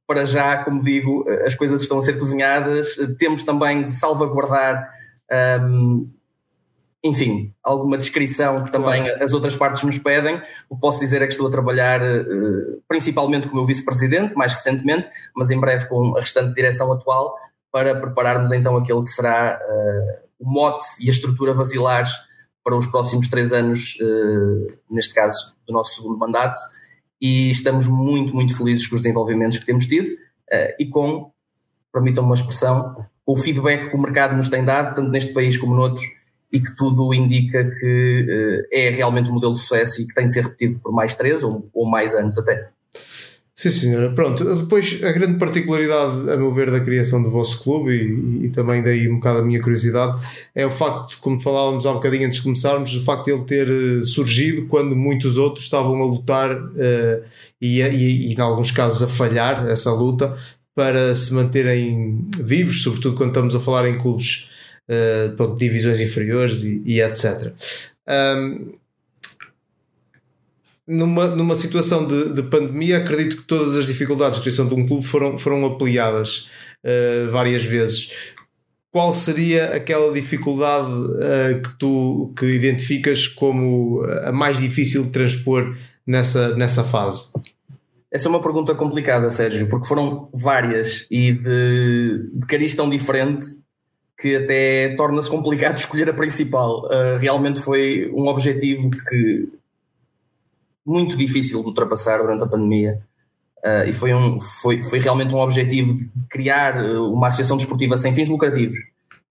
para 0.04 0.24
já, 0.24 0.64
como 0.64 0.82
digo, 0.82 1.24
as 1.44 1.54
coisas 1.54 1.82
estão 1.82 1.98
a 1.98 2.02
ser 2.02 2.18
cozinhadas. 2.18 2.96
Temos 3.16 3.44
também 3.44 3.86
de 3.86 3.94
salvaguardar. 3.94 4.90
Um, 5.62 6.10
enfim, 7.04 7.54
alguma 7.62 7.96
descrição 7.96 8.64
que 8.64 8.72
também 8.72 9.04
claro. 9.04 9.24
as 9.24 9.32
outras 9.32 9.54
partes 9.54 9.84
nos 9.84 9.96
pedem. 9.98 10.42
O 10.68 10.74
que 10.74 10.80
posso 10.80 10.98
dizer 10.98 11.22
é 11.22 11.26
que 11.26 11.32
estou 11.32 11.46
a 11.46 11.50
trabalhar 11.50 12.00
principalmente 12.88 13.46
com 13.46 13.52
o 13.52 13.56
meu 13.58 13.64
vice-presidente, 13.64 14.34
mais 14.34 14.52
recentemente, 14.52 15.08
mas 15.32 15.52
em 15.52 15.60
breve 15.60 15.86
com 15.86 16.16
a 16.16 16.20
restante 16.20 16.56
direção 16.56 16.92
atual, 16.92 17.36
para 17.76 17.94
prepararmos 17.94 18.52
então 18.52 18.74
aquele 18.74 19.02
que 19.02 19.10
será 19.10 19.60
uh, 19.60 20.26
o 20.38 20.50
mote 20.50 20.86
e 20.98 21.08
a 21.08 21.10
estrutura 21.10 21.52
basilares 21.52 22.10
para 22.64 22.74
os 22.74 22.86
próximos 22.86 23.28
três 23.28 23.52
anos, 23.52 23.98
uh, 24.00 24.72
neste 24.90 25.12
caso 25.12 25.58
do 25.66 25.74
nosso 25.74 25.96
segundo 25.96 26.18
mandato, 26.18 26.58
e 27.20 27.50
estamos 27.50 27.86
muito, 27.86 28.34
muito 28.34 28.56
felizes 28.56 28.86
com 28.86 28.96
os 28.96 29.02
desenvolvimentos 29.02 29.58
que 29.58 29.66
temos 29.66 29.84
tido 29.84 30.06
uh, 30.06 30.74
e 30.78 30.86
com, 30.86 31.30
permitam 31.92 32.24
uma 32.24 32.34
expressão, 32.34 33.06
com 33.26 33.34
o 33.34 33.36
feedback 33.36 33.90
que 33.90 33.94
o 33.96 34.00
mercado 34.00 34.34
nos 34.34 34.48
tem 34.48 34.64
dado, 34.64 34.94
tanto 34.94 35.10
neste 35.10 35.34
país 35.34 35.58
como 35.58 35.76
noutros, 35.76 36.06
e 36.50 36.58
que 36.58 36.74
tudo 36.76 37.12
indica 37.12 37.62
que 37.62 38.66
é 38.72 38.88
realmente 38.88 39.28
um 39.28 39.34
modelo 39.34 39.52
de 39.52 39.60
sucesso 39.60 40.00
e 40.00 40.06
que 40.06 40.14
tem 40.14 40.28
de 40.28 40.32
ser 40.32 40.44
repetido 40.44 40.78
por 40.78 40.92
mais 40.92 41.14
três 41.14 41.42
ou, 41.42 41.68
ou 41.74 41.86
mais 41.86 42.14
anos 42.14 42.38
até. 42.38 42.70
Sim, 43.58 43.70
senhora. 43.70 44.12
Pronto, 44.12 44.44
depois 44.54 45.02
a 45.02 45.10
grande 45.12 45.38
particularidade, 45.38 46.30
a 46.30 46.36
meu 46.36 46.52
ver, 46.52 46.70
da 46.70 46.78
criação 46.78 47.22
do 47.22 47.30
vosso 47.30 47.62
clube 47.62 47.90
e, 47.90 48.46
e, 48.46 48.50
também 48.50 48.82
daí 48.82 49.08
um 49.08 49.14
bocado 49.14 49.38
a 49.38 49.42
minha 49.42 49.62
curiosidade 49.62 50.22
é 50.54 50.66
o 50.66 50.70
facto, 50.70 51.16
como 51.20 51.40
falávamos 51.40 51.86
há 51.86 51.92
um 51.92 51.94
bocadinho 51.94 52.26
antes 52.26 52.36
de 52.36 52.44
começarmos, 52.44 52.94
o 52.94 53.02
facto 53.02 53.24
de 53.24 53.32
ele 53.32 53.44
ter 53.44 53.66
eh, 53.66 54.04
surgido 54.04 54.66
quando 54.66 54.94
muitos 54.94 55.38
outros 55.38 55.64
estavam 55.64 56.02
a 56.02 56.04
lutar 56.04 56.54
uh, 56.54 57.24
e, 57.58 57.80
e, 57.80 58.28
e, 58.28 58.34
em 58.34 58.40
alguns 58.40 58.70
casos, 58.70 59.02
a 59.02 59.08
falhar 59.08 59.66
essa 59.68 59.90
luta 59.90 60.36
para 60.74 61.14
se 61.14 61.32
manterem 61.32 62.28
vivos, 62.38 62.82
sobretudo 62.82 63.16
quando 63.16 63.30
estamos 63.30 63.54
a 63.54 63.60
falar 63.60 63.88
em 63.88 63.96
clubes 63.96 64.50
uh, 64.86 65.34
pronto, 65.34 65.58
divisões 65.58 65.98
inferiores 65.98 66.62
e, 66.62 66.82
e 66.84 67.00
etc. 67.00 67.54
Um, 68.06 68.74
numa, 70.86 71.26
numa 71.26 71.56
situação 71.56 72.06
de, 72.06 72.32
de 72.32 72.42
pandemia, 72.44 72.98
acredito 72.98 73.38
que 73.38 73.42
todas 73.42 73.76
as 73.76 73.86
dificuldades 73.86 74.36
de 74.36 74.42
criação 74.42 74.68
de 74.68 74.74
um 74.74 74.86
clube 74.86 75.04
foram, 75.04 75.36
foram 75.36 75.64
ampliadas 75.64 76.48
uh, 76.84 77.30
várias 77.30 77.64
vezes. 77.64 78.12
Qual 78.92 79.12
seria 79.12 79.74
aquela 79.74 80.12
dificuldade 80.12 80.90
uh, 80.90 81.62
que 81.62 81.78
tu 81.78 82.32
que 82.38 82.46
identificas 82.46 83.26
como 83.26 84.02
a 84.24 84.32
mais 84.32 84.58
difícil 84.58 85.04
de 85.04 85.10
transpor 85.10 85.76
nessa, 86.06 86.56
nessa 86.56 86.84
fase? 86.84 87.32
Essa 88.10 88.28
é 88.28 88.30
uma 88.30 88.40
pergunta 88.40 88.74
complicada, 88.74 89.30
Sérgio, 89.30 89.68
porque 89.68 89.88
foram 89.88 90.30
várias 90.32 91.06
e 91.10 91.32
de, 91.32 92.30
de 92.32 92.46
cariz 92.46 92.74
tão 92.74 92.88
diferente 92.88 93.46
que 94.18 94.36
até 94.36 94.94
torna-se 94.96 95.28
complicado 95.28 95.76
escolher 95.78 96.08
a 96.08 96.14
principal. 96.14 96.86
Uh, 96.86 97.18
realmente 97.18 97.60
foi 97.60 98.10
um 98.14 98.28
objetivo 98.28 98.88
que 98.90 99.48
muito 100.86 101.16
difícil 101.16 101.60
de 101.60 101.66
ultrapassar 101.66 102.18
durante 102.18 102.44
a 102.44 102.46
pandemia. 102.46 103.00
Uh, 103.64 103.88
e 103.88 103.92
foi, 103.92 104.14
um, 104.14 104.38
foi, 104.38 104.82
foi 104.82 105.00
realmente 105.00 105.34
um 105.34 105.38
objetivo 105.38 105.94
de 105.94 106.08
criar 106.30 106.78
ah, 106.78 107.02
uma 107.02 107.26
associação 107.26 107.56
desportiva 107.56 107.96
sem 107.96 108.14
fins 108.14 108.28
lucrativos, 108.28 108.78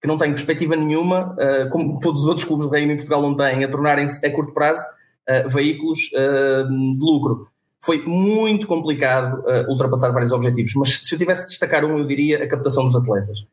que 0.01 0.07
não 0.07 0.17
tem 0.17 0.31
perspectiva 0.31 0.75
nenhuma, 0.75 1.33
uh, 1.33 1.69
como 1.69 1.99
todos 2.01 2.21
os 2.21 2.27
outros 2.27 2.45
clubes 2.45 2.67
de 2.67 2.75
rugby 2.75 2.93
em 2.93 2.97
Portugal 2.97 3.21
não 3.21 3.35
têm, 3.35 3.63
a 3.63 3.71
tornarem-se 3.71 4.25
a 4.25 4.31
curto 4.31 4.53
prazo 4.53 4.83
uh, 4.83 5.47
veículos 5.47 5.99
de 5.99 6.99
lucro. 6.99 7.47
Foi 7.81 8.03
muito 8.03 8.65
complicado 8.65 9.43
ultrapassar 9.69 10.09
vários 10.09 10.31
objetivos, 10.31 10.73
mas 10.75 10.99
se 11.03 11.13
eu 11.13 11.19
tivesse 11.19 11.43
de 11.43 11.49
destacar 11.49 11.85
um, 11.85 11.99
eu 11.99 12.05
diria 12.07 12.43
a 12.43 12.47
captação 12.47 12.83
dos 12.83 12.95
atletas. 12.95 13.45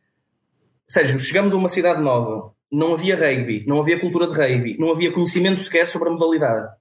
Sérgio, 0.87 1.18
chegamos 1.18 1.52
a 1.52 1.56
uma 1.56 1.68
cidade 1.68 2.00
nova, 2.00 2.50
não 2.73 2.94
havia 2.94 3.14
rugby, 3.14 3.62
não 3.66 3.78
havia 3.78 4.00
cultura 4.00 4.26
de 4.26 4.32
rugby, 4.32 4.78
não 4.78 4.90
havia 4.90 5.12
conhecimento 5.12 5.61
sequer 5.61 5.87
sobre 5.87 6.09
a 6.09 6.12
modalidade. 6.12 6.73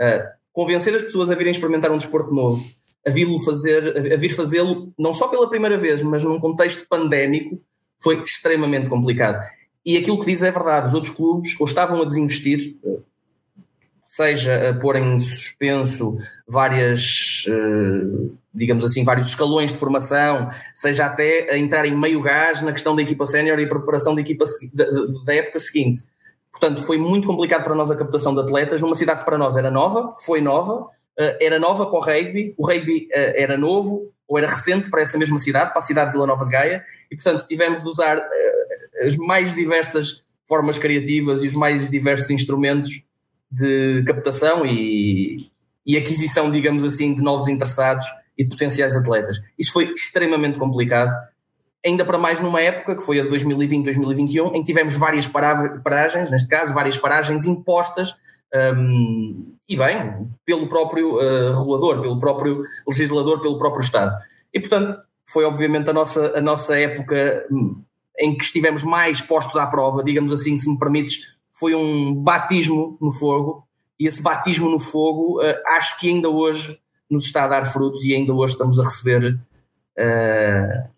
Uh, 0.00 0.35
convencer 0.56 0.94
as 0.94 1.02
pessoas 1.02 1.30
a 1.30 1.34
virem 1.34 1.50
experimentar 1.50 1.92
um 1.92 1.98
desporto 1.98 2.34
novo, 2.34 2.66
a 3.06 3.10
vir 3.10 3.28
fazer, 3.44 4.10
a 4.10 4.16
vir 4.16 4.34
fazê-lo 4.34 4.90
não 4.98 5.12
só 5.12 5.28
pela 5.28 5.50
primeira 5.50 5.76
vez, 5.76 6.02
mas 6.02 6.24
num 6.24 6.40
contexto 6.40 6.86
pandémico, 6.88 7.60
foi 8.02 8.22
extremamente 8.22 8.88
complicado. 8.88 9.46
E 9.84 9.98
aquilo 9.98 10.18
que 10.18 10.24
diz 10.24 10.42
é 10.42 10.50
verdade, 10.50 10.86
os 10.86 10.94
outros 10.94 11.12
clubes 11.12 11.54
ou 11.60 11.66
estavam 11.66 12.00
a 12.00 12.06
desinvestir, 12.06 12.74
seja 14.02 14.70
a 14.70 14.74
pôr 14.74 14.96
em 14.96 15.18
suspenso 15.18 16.16
várias, 16.48 17.44
eh, 17.48 18.30
digamos 18.54 18.82
assim, 18.82 19.04
vários 19.04 19.28
escalões 19.28 19.70
de 19.70 19.76
formação, 19.76 20.48
seja 20.72 21.04
até 21.04 21.52
a 21.52 21.58
entrar 21.58 21.84
em 21.84 21.94
meio 21.94 22.22
gás 22.22 22.62
na 22.62 22.72
questão 22.72 22.96
da 22.96 23.02
equipa 23.02 23.26
sénior 23.26 23.58
e 23.58 23.68
preparação 23.68 24.14
da 24.14 24.22
equipa 24.22 24.46
da 25.26 25.34
época 25.34 25.60
seguinte. 25.60 26.00
Portanto, 26.58 26.82
foi 26.82 26.96
muito 26.96 27.26
complicado 27.26 27.64
para 27.64 27.74
nós 27.74 27.90
a 27.90 27.96
captação 27.96 28.34
de 28.34 28.40
atletas 28.40 28.80
numa 28.80 28.94
cidade 28.94 29.20
que 29.20 29.26
para 29.26 29.36
nós 29.36 29.56
era 29.56 29.70
nova, 29.70 30.14
foi 30.24 30.40
nova, 30.40 30.88
eh, 31.18 31.38
era 31.40 31.58
nova 31.58 31.84
para 31.84 31.98
o 31.98 32.00
rugby, 32.00 32.54
o 32.56 32.66
rugby 32.66 33.08
eh, 33.12 33.42
era 33.42 33.58
novo 33.58 34.10
ou 34.26 34.38
era 34.38 34.46
recente 34.46 34.88
para 34.88 35.02
essa 35.02 35.18
mesma 35.18 35.38
cidade, 35.38 35.70
para 35.70 35.80
a 35.80 35.82
cidade 35.82 36.06
de 36.06 36.12
Vila 36.14 36.26
Nova 36.26 36.46
de 36.46 36.50
Gaia, 36.50 36.84
e 37.10 37.14
portanto 37.14 37.46
tivemos 37.46 37.82
de 37.82 37.88
usar 37.88 38.26
as 39.02 39.16
mais 39.16 39.54
diversas 39.54 40.24
formas 40.48 40.78
criativas 40.78 41.44
e 41.44 41.48
os 41.48 41.54
mais 41.54 41.90
diversos 41.90 42.30
instrumentos 42.30 43.02
de 43.50 44.02
captação 44.06 44.64
e, 44.64 45.50
e 45.84 45.96
aquisição, 45.96 46.50
digamos 46.50 46.84
assim, 46.84 47.14
de 47.14 47.20
novos 47.20 47.48
interessados 47.48 48.06
e 48.36 48.44
de 48.44 48.50
potenciais 48.50 48.96
atletas. 48.96 49.38
Isso 49.58 49.72
foi 49.72 49.92
extremamente 49.92 50.58
complicado, 50.58 51.14
ainda 51.86 52.04
para 52.04 52.18
mais 52.18 52.40
numa 52.40 52.60
época 52.60 52.96
que 52.96 53.02
foi 53.02 53.20
a 53.20 53.24
2020-2021, 53.24 54.54
em 54.54 54.60
que 54.60 54.64
tivemos 54.64 54.96
várias 54.96 55.26
paragens, 55.26 56.30
neste 56.30 56.48
caso, 56.48 56.74
várias 56.74 56.98
paragens 56.98 57.46
impostas, 57.46 58.14
um, 58.54 59.54
e 59.68 59.76
bem, 59.76 60.28
pelo 60.44 60.68
próprio 60.68 61.16
uh, 61.16 61.56
regulador, 61.56 62.00
pelo 62.00 62.18
próprio 62.18 62.64
legislador, 62.88 63.40
pelo 63.40 63.58
próprio 63.58 63.82
Estado. 63.82 64.16
E, 64.52 64.60
portanto, 64.60 64.98
foi 65.24 65.44
obviamente 65.44 65.88
a 65.88 65.92
nossa, 65.92 66.36
a 66.36 66.40
nossa 66.40 66.78
época 66.78 67.46
hum, 67.50 67.82
em 68.18 68.36
que 68.36 68.44
estivemos 68.44 68.82
mais 68.82 69.20
postos 69.20 69.56
à 69.56 69.66
prova, 69.66 70.02
digamos 70.02 70.32
assim, 70.32 70.56
se 70.56 70.68
me 70.70 70.78
permites, 70.78 71.36
foi 71.50 71.74
um 71.74 72.14
batismo 72.14 72.98
no 73.00 73.12
fogo, 73.12 73.66
e 73.98 74.06
esse 74.06 74.22
batismo 74.22 74.68
no 74.68 74.78
fogo 74.78 75.40
uh, 75.40 75.76
acho 75.76 75.98
que 75.98 76.08
ainda 76.08 76.28
hoje 76.28 76.78
nos 77.08 77.24
está 77.24 77.44
a 77.44 77.48
dar 77.48 77.64
frutos 77.64 78.04
e 78.04 78.14
ainda 78.14 78.32
hoje 78.32 78.54
estamos 78.54 78.78
a 78.78 78.84
receber 78.84 79.38
uh, 79.98 80.95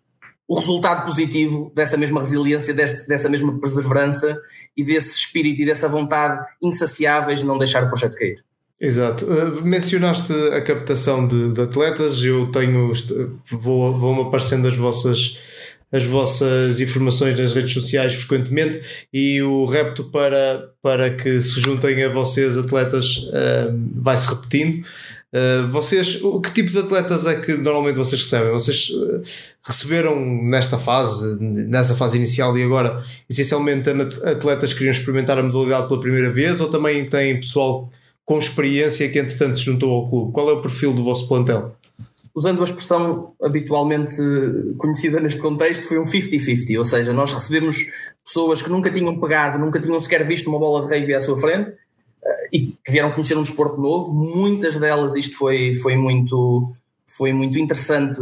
o 0.49 0.57
resultado 0.57 1.05
positivo 1.05 1.71
dessa 1.75 1.95
mesma 1.95 2.21
resiliência, 2.21 2.73
dessa 2.73 3.29
mesma 3.29 3.59
perseverança 3.59 4.35
e 4.75 4.83
desse 4.83 5.15
espírito 5.19 5.61
e 5.61 5.65
dessa 5.67 5.87
vontade 5.87 6.43
insaciáveis 6.59 7.41
de 7.41 7.45
não 7.45 7.59
deixar 7.59 7.83
o 7.83 7.87
projeto 7.87 8.15
cair. 8.15 8.43
Exato. 8.81 9.25
Uh, 9.25 9.61
mencionaste 9.61 10.33
a 10.51 10.61
captação 10.61 11.27
de, 11.27 11.53
de, 11.53 11.61
atletas, 11.61 12.23
eu 12.23 12.51
tenho 12.51 12.91
vou, 13.51 13.93
vão 13.95 14.21
aparecendo 14.21 14.67
as 14.67 14.75
vossas 14.75 15.37
as 15.91 16.03
vossas 16.03 16.79
informações 16.79 17.39
nas 17.39 17.53
redes 17.53 17.73
sociais 17.73 18.13
frequentemente 18.13 19.07
e 19.11 19.41
o 19.41 19.65
repto 19.65 20.03
para, 20.03 20.69
para 20.83 21.09
que 21.15 21.41
se 21.41 21.59
juntem 21.59 22.03
a 22.03 22.09
vocês 22.09 22.57
atletas 22.57 23.17
uh, 23.17 23.73
vai 23.95 24.15
se 24.15 24.29
repetindo. 24.29 24.85
Uh, 25.31 25.67
vocês, 25.67 26.23
o 26.23 26.41
que 26.41 26.51
tipo 26.51 26.71
de 26.71 26.79
atletas 26.79 27.27
é 27.27 27.39
que 27.39 27.53
normalmente 27.53 27.95
vocês 27.95 28.21
recebem? 28.21 28.51
Vocês 28.51 28.89
uh, 28.89 29.21
receberam 29.63 30.19
nesta 30.19 30.77
fase, 30.77 31.37
nessa 31.39 31.95
fase 31.95 32.17
inicial 32.17 32.57
e 32.57 32.63
agora, 32.63 33.03
essencialmente 33.29 33.89
atletas 34.25 34.71
que 34.71 34.79
queriam 34.79 34.91
experimentar 34.91 35.37
a 35.37 35.43
modalidade 35.43 35.87
pela 35.87 35.99
primeira 35.99 36.31
vez 36.31 36.59
ou 36.59 36.71
também 36.71 37.07
tem 37.07 37.39
pessoal 37.39 37.91
com 38.25 38.39
experiência 38.39 39.07
que 39.09 39.19
entretanto 39.19 39.59
se 39.59 39.65
juntou 39.65 39.91
ao 39.91 40.09
clube? 40.09 40.31
Qual 40.31 40.49
é 40.49 40.53
o 40.53 40.61
perfil 40.61 40.93
do 40.93 41.03
vosso 41.03 41.27
plantel? 41.27 41.75
usando 42.39 42.61
a 42.61 42.63
expressão 42.63 43.33
habitualmente 43.43 44.15
conhecida 44.77 45.19
neste 45.19 45.41
contexto, 45.41 45.85
foi 45.85 45.99
um 45.99 46.05
50-50, 46.05 46.77
ou 46.77 46.85
seja, 46.85 47.11
nós 47.11 47.33
recebemos 47.33 47.77
pessoas 48.23 48.61
que 48.61 48.69
nunca 48.69 48.89
tinham 48.89 49.19
pegado, 49.19 49.59
nunca 49.59 49.77
tinham 49.77 49.99
sequer 49.99 50.25
visto 50.25 50.47
uma 50.47 50.57
bola 50.57 50.85
de 50.85 50.93
rugby 50.93 51.13
à 51.13 51.19
sua 51.19 51.37
frente 51.37 51.71
eh, 51.71 51.75
e 52.51 52.67
que 52.83 52.91
vieram 52.91 53.11
conhecer 53.11 53.37
um 53.37 53.43
desporto 53.43 53.79
novo. 53.79 54.13
Muitas 54.13 54.77
delas, 54.77 55.15
isto 55.15 55.37
foi, 55.37 55.73
foi, 55.75 55.95
muito, 55.95 56.73
foi 57.07 57.33
muito 57.33 57.57
interessante, 57.57 58.19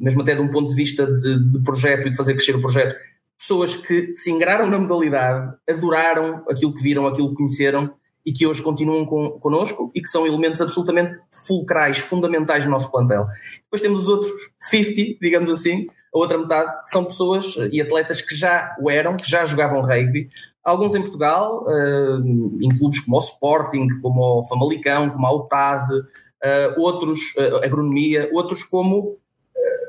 mesmo 0.00 0.22
até 0.22 0.34
de 0.34 0.40
um 0.40 0.48
ponto 0.48 0.68
de 0.68 0.74
vista 0.74 1.06
de, 1.06 1.52
de 1.52 1.60
projeto 1.60 2.06
e 2.06 2.10
de 2.10 2.16
fazer 2.16 2.34
crescer 2.34 2.56
o 2.56 2.60
projeto. 2.60 2.96
Pessoas 3.38 3.76
que 3.76 4.14
se 4.14 4.30
ingraram 4.30 4.68
na 4.68 4.78
modalidade, 4.78 5.54
adoraram 5.68 6.42
aquilo 6.48 6.74
que 6.74 6.82
viram, 6.82 7.06
aquilo 7.06 7.30
que 7.30 7.36
conheceram 7.36 7.92
e 8.24 8.32
que 8.32 8.46
hoje 8.46 8.60
continuam 8.60 9.06
com, 9.06 9.30
connosco 9.38 9.92
e 9.94 10.00
que 10.00 10.08
são 10.08 10.26
elementos 10.26 10.60
absolutamente 10.60 11.16
fulcrais, 11.30 11.98
fundamentais 11.98 12.64
no 12.64 12.72
nosso 12.72 12.90
plantel. 12.90 13.26
Depois 13.62 13.80
temos 13.80 14.02
os 14.02 14.08
outros 14.08 14.32
50, 14.68 15.18
digamos 15.20 15.50
assim, 15.50 15.86
a 16.12 16.18
outra 16.18 16.36
metade, 16.36 16.82
que 16.82 16.90
são 16.90 17.04
pessoas 17.04 17.54
e 17.70 17.80
atletas 17.80 18.20
que 18.20 18.34
já 18.34 18.74
o 18.80 18.90
eram, 18.90 19.16
que 19.16 19.30
já 19.30 19.44
jogavam 19.44 19.82
rugby, 19.82 20.28
alguns 20.66 20.96
em 20.96 21.00
Portugal, 21.00 21.64
uh, 21.64 22.58
em 22.60 22.68
clubes 22.76 22.98
como 22.98 23.16
o 23.16 23.20
Sporting, 23.20 23.86
como 24.02 24.40
o 24.40 24.42
Famalicão, 24.42 25.08
como 25.08 25.24
a 25.24 25.32
UTAD, 25.32 25.94
uh, 25.94 26.80
outros, 26.80 27.20
uh, 27.36 27.64
agronomia, 27.64 28.28
outros 28.32 28.64
como 28.64 29.16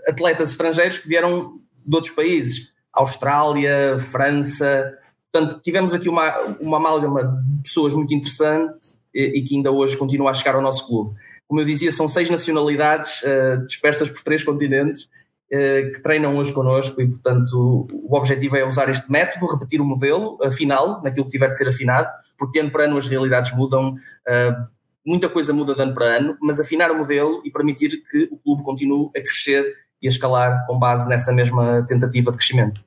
atletas 0.08 0.52
estrangeiros 0.52 1.00
que 1.00 1.08
vieram 1.08 1.60
de 1.86 1.96
outros 1.96 2.14
países, 2.14 2.74
Austrália, 2.94 3.98
França, 3.98 4.98
Portanto, 5.30 5.60
tivemos 5.62 5.94
aqui 5.94 6.08
uma, 6.08 6.40
uma 6.60 6.78
amálgama 6.78 7.44
de 7.46 7.64
pessoas 7.64 7.94
muito 7.94 8.14
interessante 8.14 8.98
e, 9.14 9.38
e, 9.38 9.42
que 9.44 9.58
ainda 9.58 9.70
hoje 9.72 9.98
continua 9.98 10.32
a 10.32 10.34
chegar 10.34 10.56
ao 10.56 10.62
nosso 10.62 10.88
clube. 10.88 11.14
Como 11.48 11.60
eu 11.60 11.66
dizia, 11.66 11.92
são 11.92 12.08
seis 12.08 12.30
nacionalidades 12.30 13.22
dispersas 13.68 14.10
por 14.10 14.24
três 14.24 14.42
continentes 14.42 15.08
que 15.50 16.00
treinam 16.04 16.36
hoje 16.36 16.52
connosco 16.52 17.02
e, 17.02 17.08
portanto, 17.08 17.88
o 17.92 18.16
objetivo 18.16 18.58
é 18.58 18.68
usar 18.68 18.90
este 18.90 19.10
método, 19.10 19.46
repetir 19.46 19.80
o 19.80 19.86
modelo, 19.86 20.38
afinal, 20.44 21.02
naquilo 21.02 21.26
que 21.26 21.32
tiver 21.32 21.50
de 21.50 21.58
ser 21.58 21.70
afinado, 21.70 22.08
porque 22.38 22.60
ano 22.60 22.70
para 22.70 22.84
ano 22.84 22.98
as 22.98 23.08
realidades 23.08 23.56
mudam, 23.56 23.94
uh, 23.94 24.68
muita 25.06 25.30
coisa 25.30 25.54
muda 25.54 25.74
de 25.74 25.82
ano 25.82 25.94
para 25.94 26.18
ano, 26.18 26.38
mas 26.42 26.60
afinar 26.60 26.92
o 26.92 26.98
modelo 26.98 27.42
e 27.46 27.52
permitir 27.52 28.04
que 28.12 28.28
o 28.32 28.38
clube 28.38 28.64
continue 28.64 29.10
a 29.16 29.22
crescer 29.22 29.66
e 30.02 30.08
a 30.08 30.10
escalar 30.10 30.66
com 30.68 30.78
base 30.78 31.08
nessa 31.08 31.32
mesma 31.32 31.84
tentativa 31.88 32.30
de 32.32 32.38
crescimento. 32.38 32.84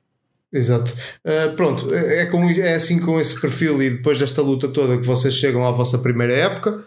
Exato. 0.53 0.93
Uh, 1.25 1.55
pronto, 1.55 1.93
é, 1.93 2.25
com, 2.25 2.47
é 2.49 2.75
assim 2.75 2.99
com 2.99 3.19
esse 3.19 3.39
perfil 3.39 3.81
e 3.81 3.89
depois 3.89 4.19
desta 4.19 4.41
luta 4.41 4.67
toda 4.67 4.97
que 4.97 5.07
vocês 5.07 5.33
chegam 5.33 5.65
à 5.65 5.71
vossa 5.71 5.97
primeira 5.97 6.33
época, 6.33 6.85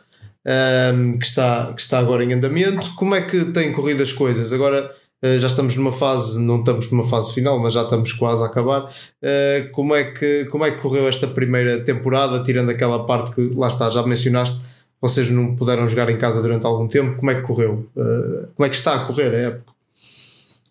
um, 0.94 1.18
que, 1.18 1.24
está, 1.24 1.72
que 1.72 1.80
está 1.80 1.98
agora 1.98 2.22
em 2.22 2.34
andamento. 2.34 2.94
Como 2.94 3.14
é 3.14 3.22
que 3.22 3.46
têm 3.46 3.72
corrido 3.72 4.02
as 4.02 4.12
coisas? 4.12 4.52
Agora 4.52 4.94
já 5.22 5.46
estamos 5.46 5.74
numa 5.76 5.92
fase, 5.92 6.38
não 6.38 6.60
estamos 6.60 6.90
numa 6.90 7.04
fase 7.04 7.32
final, 7.32 7.58
mas 7.58 7.72
já 7.72 7.82
estamos 7.82 8.12
quase 8.12 8.42
a 8.42 8.46
acabar. 8.46 8.84
Uh, 9.22 9.70
como, 9.72 9.94
é 9.94 10.04
que, 10.04 10.44
como 10.46 10.64
é 10.64 10.70
que 10.70 10.82
correu 10.82 11.08
esta 11.08 11.26
primeira 11.26 11.82
temporada, 11.82 12.42
tirando 12.44 12.70
aquela 12.70 13.06
parte 13.06 13.34
que 13.34 13.50
lá 13.56 13.68
está, 13.68 13.88
já 13.88 14.02
mencionaste, 14.02 14.60
vocês 15.00 15.30
não 15.30 15.56
puderam 15.56 15.88
jogar 15.88 16.10
em 16.10 16.18
casa 16.18 16.42
durante 16.42 16.66
algum 16.66 16.88
tempo? 16.88 17.16
Como 17.16 17.30
é 17.30 17.34
que 17.34 17.42
correu? 17.42 17.88
como 18.56 18.66
é 18.66 18.68
que 18.68 18.76
está 18.76 18.94
a 18.94 19.06
correr 19.06 19.34
a 19.34 19.38
época? 19.48 19.74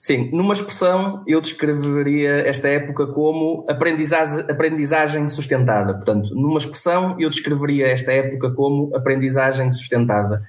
Sim, 0.04 0.30
numa 0.34 0.52
expressão 0.52 1.24
eu 1.26 1.40
descreveria 1.40 2.46
esta 2.46 2.68
época 2.68 3.08
como 3.08 3.66
aprendizagem, 3.70 4.44
aprendizagem 4.50 5.30
sustentada. 5.30 5.94
Portanto, 5.94 6.36
numa 6.36 6.58
expressão 6.58 7.16
eu 7.18 7.30
descreveria 7.30 7.88
esta 7.88 8.12
época 8.12 8.52
como 8.52 8.94
aprendizagem 8.94 9.72
sustentada. 9.72 10.44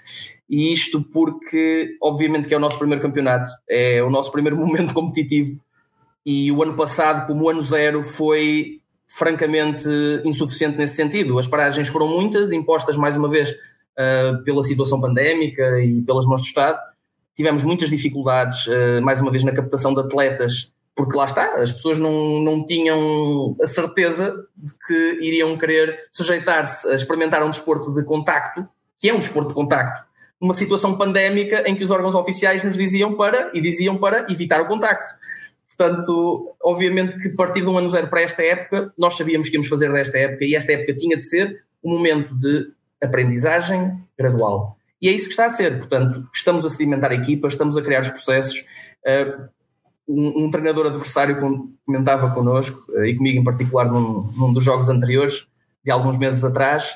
E 0.48 0.72
isto 0.72 1.02
porque, 1.02 1.96
obviamente, 2.02 2.46
que 2.46 2.54
é 2.54 2.56
o 2.56 2.60
nosso 2.60 2.78
primeiro 2.78 3.02
campeonato, 3.02 3.50
é 3.68 4.02
o 4.02 4.10
nosso 4.10 4.30
primeiro 4.30 4.56
momento 4.58 4.92
competitivo. 4.92 5.58
E 6.24 6.50
o 6.50 6.62
ano 6.62 6.74
passado, 6.74 7.26
como 7.26 7.48
ano 7.48 7.62
zero, 7.62 8.02
foi 8.02 8.80
francamente 9.08 9.88
insuficiente 10.24 10.76
nesse 10.76 10.96
sentido. 10.96 11.38
As 11.38 11.46
paragens 11.46 11.88
foram 11.88 12.08
muitas, 12.08 12.50
impostas 12.52 12.96
mais 12.96 13.16
uma 13.16 13.28
vez 13.28 13.50
uh, 13.50 14.42
pela 14.44 14.62
situação 14.62 15.00
pandémica 15.00 15.80
e 15.82 16.02
pelas 16.02 16.26
mãos 16.26 16.40
do 16.40 16.46
Estado 16.46 16.78
tivemos 17.34 17.64
muitas 17.64 17.90
dificuldades, 17.90 18.66
uh, 18.66 19.02
mais 19.02 19.20
uma 19.20 19.30
vez, 19.30 19.42
na 19.42 19.52
captação 19.52 19.92
de 19.92 20.00
atletas, 20.00 20.72
porque 20.94 21.16
lá 21.16 21.24
está, 21.24 21.54
as 21.54 21.72
pessoas 21.72 21.98
não, 21.98 22.40
não 22.40 22.64
tinham 22.64 23.56
a 23.60 23.66
certeza 23.66 24.34
de 24.56 24.72
que 24.86 25.18
iriam 25.20 25.58
querer 25.58 26.08
sujeitar-se 26.12 26.88
a 26.88 26.94
experimentar 26.94 27.42
um 27.42 27.50
desporto 27.50 27.92
de 27.92 28.04
contacto, 28.04 28.66
que 28.98 29.08
é 29.08 29.14
um 29.14 29.18
desporto 29.18 29.48
de 29.48 29.54
contacto, 29.54 30.04
numa 30.44 30.52
situação 30.52 30.94
pandémica 30.94 31.66
em 31.66 31.74
que 31.74 31.82
os 31.82 31.90
órgãos 31.90 32.14
oficiais 32.14 32.62
nos 32.62 32.76
diziam 32.76 33.14
para, 33.14 33.50
e 33.54 33.62
diziam 33.62 33.96
para 33.96 34.30
evitar 34.30 34.60
o 34.60 34.66
contacto. 34.66 35.10
Portanto, 35.66 36.54
obviamente 36.62 37.16
que 37.16 37.30
partir 37.30 37.62
de 37.62 37.66
um 37.66 37.78
ano 37.78 37.88
zero 37.88 38.08
para 38.08 38.20
esta 38.20 38.42
época, 38.42 38.92
nós 38.98 39.16
sabíamos 39.16 39.48
que 39.48 39.56
íamos 39.56 39.68
fazer 39.68 39.90
desta 39.90 40.18
época, 40.18 40.44
e 40.44 40.54
esta 40.54 40.70
época 40.72 40.94
tinha 40.96 41.16
de 41.16 41.24
ser 41.24 41.64
um 41.82 41.92
momento 41.92 42.34
de 42.34 42.70
aprendizagem 43.02 43.98
gradual. 44.18 44.76
E 45.00 45.08
é 45.08 45.12
isso 45.12 45.24
que 45.24 45.30
está 45.30 45.46
a 45.46 45.50
ser. 45.50 45.78
Portanto, 45.78 46.28
estamos 46.34 46.66
a 46.66 46.68
sedimentar 46.68 47.10
a 47.10 47.14
equipa, 47.14 47.48
estamos 47.48 47.78
a 47.78 47.82
criar 47.82 48.02
os 48.02 48.10
processos. 48.10 48.58
Uh, 49.06 49.48
um, 50.06 50.44
um, 50.44 50.50
treinador 50.50 50.88
adversário 50.88 51.38
comentava 51.86 52.34
connosco, 52.34 52.84
uh, 52.92 53.06
e 53.06 53.16
comigo 53.16 53.40
em 53.40 53.44
particular 53.44 53.90
num, 53.90 54.30
num, 54.36 54.52
dos 54.52 54.62
jogos 54.62 54.90
anteriores, 54.90 55.48
de 55.82 55.90
alguns 55.90 56.18
meses 56.18 56.44
atrás. 56.44 56.92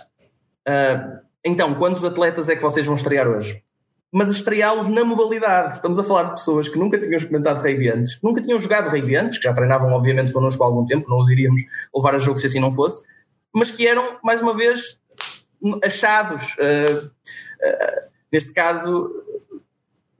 Então, 1.45 1.75
quantos 1.75 2.04
atletas 2.04 2.49
é 2.49 2.57
que 2.57 2.62
vocês 2.62 2.85
vão 2.85 2.95
estrear 2.95 3.28
hoje? 3.28 3.62
Mas 4.12 4.30
estreá-los 4.30 4.88
na 4.88 5.04
modalidade. 5.04 5.76
Estamos 5.76 5.99
a 5.99 6.04
falar 6.04 6.25
de 6.25 6.30
pessoas 6.33 6.68
que 6.68 6.78
nunca 6.78 6.99
tinham 6.99 7.16
experimentado 7.16 7.61
rugby 7.61 7.88
antes, 7.88 8.18
nunca 8.23 8.40
tinham 8.40 8.59
jogado 8.59 8.88
rugby 8.88 9.16
antes, 9.16 9.38
que 9.38 9.45
já 9.45 9.52
treinavam 9.52 9.92
obviamente 9.92 10.33
connosco 10.33 10.62
há 10.62 10.66
algum 10.66 10.87
tempo, 10.87 11.09
não 11.09 11.21
os 11.21 11.30
iríamos 11.30 11.61
levar 11.95 12.14
a 12.14 12.18
jogo 12.18 12.38
se 12.38 12.47
assim 12.47 12.61
não 12.61 12.73
fosse, 12.73 13.04
mas 13.54 13.71
que 13.71 13.87
eram, 13.87 14.18
mais 14.23 14.40
uma 14.40 14.57
vez, 14.57 14.99
achados, 15.85 16.54
uh, 16.54 17.07
uh, 17.07 18.11
neste 18.33 18.52
caso, 18.52 19.11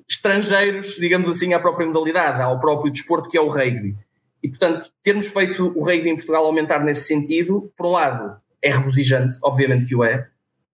estrangeiros, 0.09 0.97
digamos 0.97 1.29
assim, 1.29 1.55
à 1.55 1.61
própria 1.61 1.87
modalidade, 1.87 2.43
ao 2.43 2.61
próprio 2.61 2.93
desporto 2.93 3.29
que 3.29 3.37
é 3.37 3.41
o 3.41 3.49
rugby. 3.49 3.97
E, 4.43 4.49
portanto, 4.49 4.91
termos 5.03 5.27
feito 5.27 5.73
o 5.77 5.83
rugby 5.83 6.11
em 6.11 6.17
Portugal 6.17 6.45
aumentar 6.45 6.81
nesse 6.81 7.05
sentido, 7.07 7.73
por 7.77 7.87
um 7.87 7.93
lado, 7.93 8.37
é 8.63 8.71
regozijante, 8.71 9.39
obviamente 9.43 9.87
que 9.87 9.95
o 9.95 10.05
é. 10.05 10.29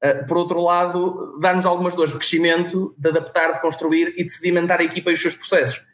Uh, 0.04 0.26
por 0.26 0.36
outro 0.36 0.60
lado, 0.60 1.38
dá-nos 1.40 1.64
algumas 1.64 1.94
dores 1.94 2.12
de 2.12 2.18
crescimento, 2.18 2.94
de 2.98 3.08
adaptar, 3.08 3.54
de 3.54 3.60
construir 3.60 4.12
e 4.16 4.24
de 4.24 4.30
sedimentar 4.30 4.80
a 4.80 4.84
equipa 4.84 5.10
e 5.10 5.14
os 5.14 5.22
seus 5.22 5.34
processos. 5.34 5.86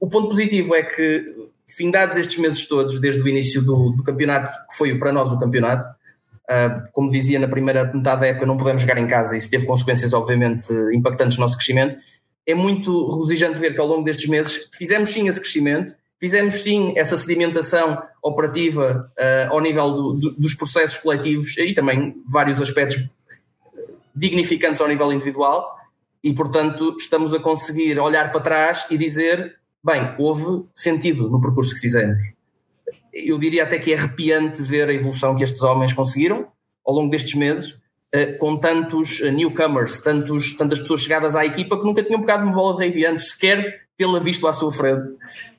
O 0.00 0.08
ponto 0.08 0.28
positivo 0.28 0.74
é 0.74 0.82
que, 0.82 1.50
findados 1.68 2.16
estes 2.16 2.38
meses 2.38 2.66
todos, 2.66 2.98
desde 2.98 3.20
o 3.22 3.28
início 3.28 3.62
do, 3.62 3.90
do 3.90 4.02
campeonato, 4.02 4.50
que 4.70 4.76
foi 4.76 4.98
para 4.98 5.12
nós 5.12 5.30
o 5.30 5.38
campeonato, 5.38 5.84
uh, 6.50 6.90
como 6.92 7.10
dizia 7.10 7.38
na 7.38 7.48
primeira 7.48 7.84
metade 7.84 8.20
da 8.22 8.26
época, 8.28 8.46
não 8.46 8.56
podemos 8.56 8.82
jogar 8.82 8.96
em 8.98 9.06
casa, 9.06 9.34
e 9.34 9.38
isso 9.38 9.50
teve 9.50 9.66
consequências, 9.66 10.12
obviamente, 10.12 10.72
impactantes 10.94 11.36
no 11.36 11.44
nosso 11.44 11.56
crescimento 11.56 11.98
é 12.46 12.54
muito 12.54 13.10
regozijante 13.10 13.58
ver 13.58 13.74
que 13.74 13.80
ao 13.80 13.86
longo 13.86 14.04
destes 14.04 14.28
meses 14.28 14.68
fizemos 14.72 15.10
sim 15.10 15.28
esse 15.28 15.40
crescimento, 15.40 15.94
fizemos 16.18 16.62
sim 16.62 16.92
essa 16.96 17.16
sedimentação 17.16 18.02
operativa 18.22 19.10
uh, 19.18 19.52
ao 19.52 19.60
nível 19.60 19.90
do, 19.90 20.12
do, 20.14 20.30
dos 20.32 20.54
processos 20.54 20.98
coletivos 20.98 21.56
e 21.58 21.72
também 21.72 22.14
vários 22.26 22.60
aspectos 22.60 23.08
dignificantes 24.14 24.80
ao 24.80 24.88
nível 24.88 25.12
individual 25.12 25.76
e, 26.22 26.32
portanto, 26.32 26.96
estamos 26.98 27.34
a 27.34 27.38
conseguir 27.38 27.98
olhar 27.98 28.30
para 28.30 28.40
trás 28.40 28.86
e 28.90 28.96
dizer, 28.96 29.56
bem, 29.82 30.14
houve 30.18 30.64
sentido 30.72 31.28
no 31.28 31.40
percurso 31.40 31.74
que 31.74 31.80
fizemos. 31.80 32.22
Eu 33.12 33.38
diria 33.38 33.64
até 33.64 33.78
que 33.78 33.92
é 33.92 33.96
arrepiante 33.96 34.62
ver 34.62 34.88
a 34.88 34.94
evolução 34.94 35.34
que 35.34 35.44
estes 35.44 35.62
homens 35.62 35.92
conseguiram 35.92 36.46
ao 36.84 36.94
longo 36.94 37.10
destes 37.10 37.34
meses 37.34 37.78
eh, 38.12 38.32
com 38.32 38.56
tantos 38.56 39.20
eh, 39.20 39.30
newcomers, 39.30 40.00
tantos, 40.00 40.56
tantas 40.56 40.80
pessoas 40.80 41.02
chegadas 41.02 41.34
à 41.34 41.44
equipa 41.44 41.78
que 41.78 41.84
nunca 41.84 42.02
tinham 42.02 42.20
pegado 42.20 42.44
uma 42.44 42.52
bola 42.52 42.76
de 42.76 42.84
rugby 42.84 43.06
antes, 43.06 43.30
sequer 43.30 43.82
tê-la 43.96 44.18
visto 44.18 44.46
à 44.46 44.52
sua 44.52 44.70
frente. 44.70 45.14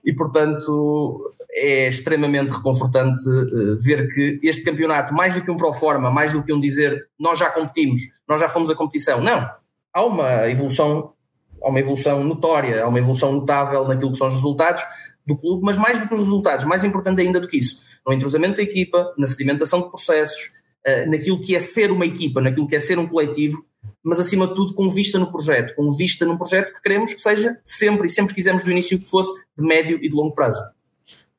E, 0.05 0.13
portanto, 0.13 1.33
é 1.55 1.87
extremamente 1.87 2.51
reconfortante 2.51 3.23
eh, 3.29 3.75
ver 3.79 4.07
que 4.07 4.39
este 4.43 4.63
campeonato, 4.63 5.13
mais 5.13 5.35
do 5.35 5.41
que 5.41 5.51
um 5.51 5.57
pro 5.57 5.73
forma, 5.73 6.09
mais 6.09 6.33
do 6.33 6.43
que 6.43 6.51
um 6.51 6.59
dizer 6.59 7.07
nós 7.19 7.37
já 7.37 7.49
competimos, 7.49 8.01
nós 8.27 8.41
já 8.41 8.49
fomos 8.49 8.71
a 8.71 8.75
competição, 8.75 9.21
não. 9.21 9.47
Há 9.93 10.03
uma 10.03 10.49
evolução, 10.49 11.13
há 11.61 11.69
uma 11.69 11.79
evolução 11.79 12.23
notória, 12.23 12.83
há 12.83 12.87
uma 12.87 12.97
evolução 12.97 13.31
notável 13.31 13.87
naquilo 13.87 14.11
que 14.11 14.17
são 14.17 14.27
os 14.27 14.33
resultados 14.33 14.81
do 15.25 15.37
clube, 15.37 15.63
mas 15.63 15.77
mais 15.77 15.99
do 15.99 16.07
que 16.07 16.13
os 16.13 16.19
resultados, 16.19 16.65
mais 16.65 16.83
importante 16.83 17.21
ainda 17.21 17.39
do 17.39 17.47
que 17.47 17.57
isso, 17.57 17.83
no 18.05 18.11
entrosamento 18.11 18.57
da 18.57 18.63
equipa, 18.63 19.13
na 19.17 19.27
sedimentação 19.27 19.81
de 19.81 19.89
processos, 19.89 20.51
eh, 20.83 21.05
naquilo 21.05 21.39
que 21.39 21.55
é 21.55 21.59
ser 21.59 21.91
uma 21.91 22.05
equipa, 22.05 22.41
naquilo 22.41 22.67
que 22.67 22.75
é 22.75 22.79
ser 22.79 22.97
um 22.97 23.07
coletivo, 23.07 23.63
mas 24.03 24.19
acima 24.19 24.47
de 24.47 24.55
tudo 24.55 24.73
com 24.73 24.89
vista 24.89 25.17
no 25.17 25.31
projeto, 25.31 25.75
com 25.75 25.91
vista 25.91 26.25
num 26.25 26.37
projeto 26.37 26.73
que 26.73 26.81
queremos 26.81 27.13
que 27.13 27.21
seja 27.21 27.57
sempre 27.63 28.07
e 28.07 28.09
sempre 28.09 28.33
quisemos 28.33 28.63
do 28.63 28.71
início 28.71 28.99
que 28.99 29.09
fosse 29.09 29.33
de 29.57 29.65
médio 29.65 29.97
e 30.01 30.09
de 30.09 30.15
longo 30.15 30.33
prazo. 30.33 30.61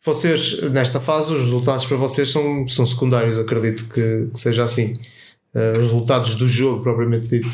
Vocês, 0.05 0.61
nesta 0.71 1.01
fase, 1.01 1.33
os 1.33 1.43
resultados 1.43 1.87
para 1.87 1.97
vocês 1.97 2.31
são, 2.31 2.69
são 2.69 2.87
secundários, 2.87 3.39
acredito 3.39 3.89
que, 3.89 4.29
que 4.31 4.39
seja 4.39 4.63
assim. 4.63 4.95
Uh, 5.55 5.73
os 5.73 5.79
resultados 5.79 6.35
do 6.35 6.47
jogo, 6.47 6.83
propriamente 6.83 7.29
dito. 7.29 7.49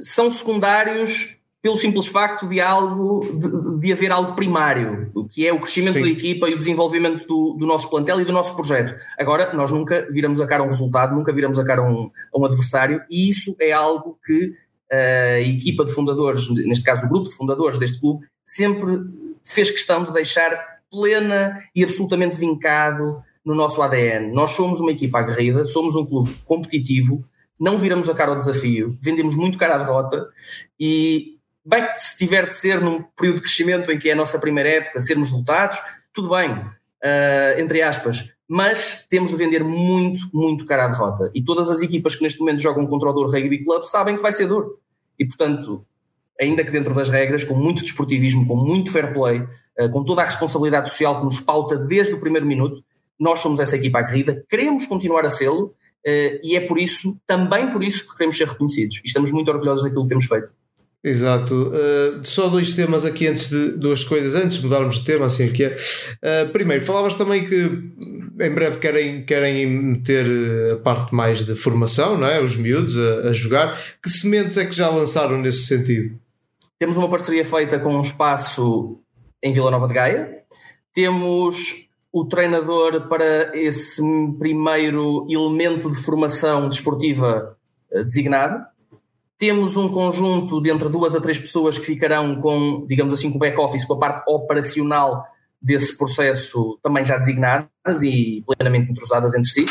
São 0.00 0.30
secundários 0.30 1.40
pelo 1.60 1.76
simples 1.76 2.06
facto 2.06 2.48
de 2.48 2.60
algo 2.60 3.20
de, 3.20 3.80
de 3.80 3.92
haver 3.92 4.10
algo 4.10 4.34
primário, 4.34 5.12
que 5.30 5.46
é 5.46 5.52
o 5.52 5.60
crescimento 5.60 5.94
Sim. 5.94 6.02
da 6.02 6.08
equipa 6.08 6.48
e 6.48 6.54
o 6.54 6.58
desenvolvimento 6.58 7.26
do, 7.26 7.56
do, 7.58 7.66
nosso 7.66 7.88
plantel 7.90 8.20
e 8.20 8.24
do 8.24 8.32
nosso 8.32 8.54
projeto. 8.54 8.98
Agora, 9.18 9.52
nós 9.52 9.70
nunca 9.70 10.08
viramos 10.10 10.40
a 10.40 10.46
cara 10.46 10.62
um 10.62 10.68
resultado, 10.68 11.14
nunca 11.14 11.32
viramos 11.32 11.58
a 11.58 11.64
cara 11.64 11.82
um, 11.82 12.10
a 12.34 12.38
um 12.38 12.44
adversário, 12.44 13.02
e 13.10 13.28
isso 13.28 13.54
é 13.60 13.72
algo 13.72 14.18
que 14.24 14.54
a 14.90 15.40
equipa 15.40 15.84
de 15.84 15.92
fundadores, 15.92 16.48
neste 16.50 16.84
caso 16.84 17.06
o 17.06 17.08
grupo 17.08 17.28
de 17.28 17.34
fundadores 17.34 17.78
deste 17.78 17.98
clube, 18.00 18.26
sempre 18.44 19.00
fez 19.44 19.70
questão 19.70 20.04
de 20.04 20.12
deixar 20.12 20.71
plena 20.92 21.58
e 21.74 21.82
absolutamente 21.82 22.36
vincado 22.36 23.22
no 23.44 23.54
nosso 23.54 23.80
ADN. 23.80 24.32
Nós 24.32 24.50
somos 24.50 24.78
uma 24.78 24.92
equipa 24.92 25.18
aguerrida, 25.18 25.64
somos 25.64 25.96
um 25.96 26.04
clube 26.04 26.30
competitivo, 26.44 27.24
não 27.58 27.78
viramos 27.78 28.10
a 28.10 28.14
cara 28.14 28.32
ao 28.32 28.36
desafio, 28.36 28.98
vendemos 29.00 29.34
muito 29.34 29.58
cara 29.58 29.76
à 29.76 29.78
derrota 29.78 30.28
e 30.78 31.38
Bem, 31.64 31.84
se 31.96 32.16
tiver 32.16 32.48
de 32.48 32.56
ser 32.56 32.80
num 32.80 33.04
período 33.16 33.36
de 33.36 33.42
crescimento 33.42 33.92
em 33.92 33.98
que 33.98 34.08
é 34.08 34.12
a 34.12 34.16
nossa 34.16 34.36
primeira 34.36 34.68
época, 34.68 35.00
sermos 35.00 35.30
derrotados, 35.30 35.80
tudo 36.12 36.30
bem, 36.30 36.50
uh, 36.50 37.60
entre 37.60 37.80
aspas, 37.80 38.28
mas 38.48 39.06
temos 39.08 39.30
de 39.30 39.36
vender 39.36 39.62
muito, 39.62 40.28
muito 40.34 40.66
cara 40.66 40.86
à 40.86 40.88
derrota. 40.88 41.30
E 41.32 41.42
todas 41.42 41.70
as 41.70 41.80
equipas 41.80 42.16
que 42.16 42.22
neste 42.24 42.40
momento 42.40 42.60
jogam 42.60 42.84
contra 42.84 43.08
o 43.08 43.12
Douro 43.12 43.30
Rugby 43.30 43.64
Club 43.64 43.84
sabem 43.84 44.16
que 44.16 44.22
vai 44.22 44.32
ser 44.32 44.48
duro. 44.48 44.80
E 45.16 45.24
portanto, 45.24 45.86
ainda 46.40 46.64
que 46.64 46.70
dentro 46.72 46.92
das 46.94 47.08
regras, 47.08 47.44
com 47.44 47.54
muito 47.54 47.84
desportivismo, 47.84 48.44
com 48.44 48.56
muito 48.56 48.90
fair 48.90 49.14
play, 49.14 49.46
com 49.92 50.04
toda 50.04 50.22
a 50.22 50.24
responsabilidade 50.24 50.90
social 50.90 51.18
que 51.18 51.24
nos 51.24 51.40
pauta 51.40 51.76
desde 51.78 52.14
o 52.14 52.20
primeiro 52.20 52.46
minuto, 52.46 52.82
nós 53.22 53.38
somos 53.38 53.60
essa 53.60 53.76
equipa 53.76 54.00
aguerrida, 54.00 54.44
queremos 54.48 54.86
continuar 54.86 55.24
a 55.24 55.30
sê-lo 55.30 55.66
uh, 55.66 56.40
e 56.42 56.56
é 56.56 56.60
por 56.60 56.76
isso, 56.76 57.16
também 57.24 57.70
por 57.70 57.84
isso, 57.84 58.04
que 58.04 58.16
queremos 58.16 58.36
ser 58.36 58.48
reconhecidos. 58.48 58.96
E 58.96 59.06
estamos 59.06 59.30
muito 59.30 59.48
orgulhosos 59.48 59.84
daquilo 59.84 60.02
que 60.02 60.08
temos 60.08 60.26
feito. 60.26 60.52
Exato. 61.04 61.68
Uh, 61.68 62.24
só 62.24 62.48
dois 62.48 62.74
temas 62.74 63.04
aqui 63.04 63.28
antes 63.28 63.48
de 63.48 63.72
duas 63.72 64.02
coisas, 64.02 64.34
antes 64.34 64.56
de 64.56 64.64
mudarmos 64.64 64.96
de 64.96 65.04
tema, 65.04 65.26
assim 65.26 65.52
que 65.52 65.64
é. 65.64 65.76
Uh, 65.76 66.52
primeiro, 66.52 66.84
falavas 66.84 67.14
também 67.14 67.44
que 67.44 67.54
em 68.40 68.50
breve 68.50 68.78
querem, 68.78 69.24
querem 69.24 69.66
meter 69.66 70.26
a 70.72 70.76
parte 70.76 71.14
mais 71.14 71.44
de 71.44 71.54
formação, 71.54 72.18
não 72.18 72.28
é? 72.28 72.42
Os 72.42 72.56
miúdos 72.56 72.96
a, 72.96 73.28
a 73.28 73.32
jogar. 73.32 73.80
Que 74.02 74.10
sementes 74.10 74.56
é 74.56 74.64
que 74.64 74.74
já 74.74 74.90
lançaram 74.90 75.38
nesse 75.40 75.66
sentido? 75.66 76.18
Temos 76.78 76.96
uma 76.96 77.08
parceria 77.08 77.44
feita 77.44 77.78
com 77.78 77.96
um 77.96 78.00
espaço 78.00 79.00
em 79.42 79.52
Vila 79.52 79.70
Nova 79.70 79.88
de 79.88 79.94
Gaia. 79.94 80.44
Temos 80.94 81.88
o 82.12 82.24
treinador 82.24 83.08
para 83.08 83.56
esse 83.56 84.02
primeiro 84.38 85.26
elemento 85.28 85.90
de 85.90 85.96
formação 85.96 86.68
desportiva 86.68 87.56
eh, 87.90 88.04
designado 88.04 88.72
temos 89.42 89.76
um 89.76 89.88
conjunto 89.88 90.62
de 90.62 90.70
entre 90.70 90.88
duas 90.88 91.16
a 91.16 91.20
três 91.20 91.36
pessoas 91.36 91.76
que 91.76 91.84
ficarão 91.84 92.40
com, 92.40 92.86
digamos 92.86 93.12
assim, 93.12 93.28
com 93.28 93.38
o 93.38 93.40
back-office, 93.40 93.84
com 93.84 93.94
a 93.94 93.98
parte 93.98 94.22
operacional 94.30 95.26
desse 95.60 95.98
processo 95.98 96.78
também 96.80 97.04
já 97.04 97.16
designadas 97.16 98.04
e 98.04 98.44
plenamente 98.46 98.92
entrosadas 98.92 99.34
entre 99.34 99.50
si. 99.50 99.66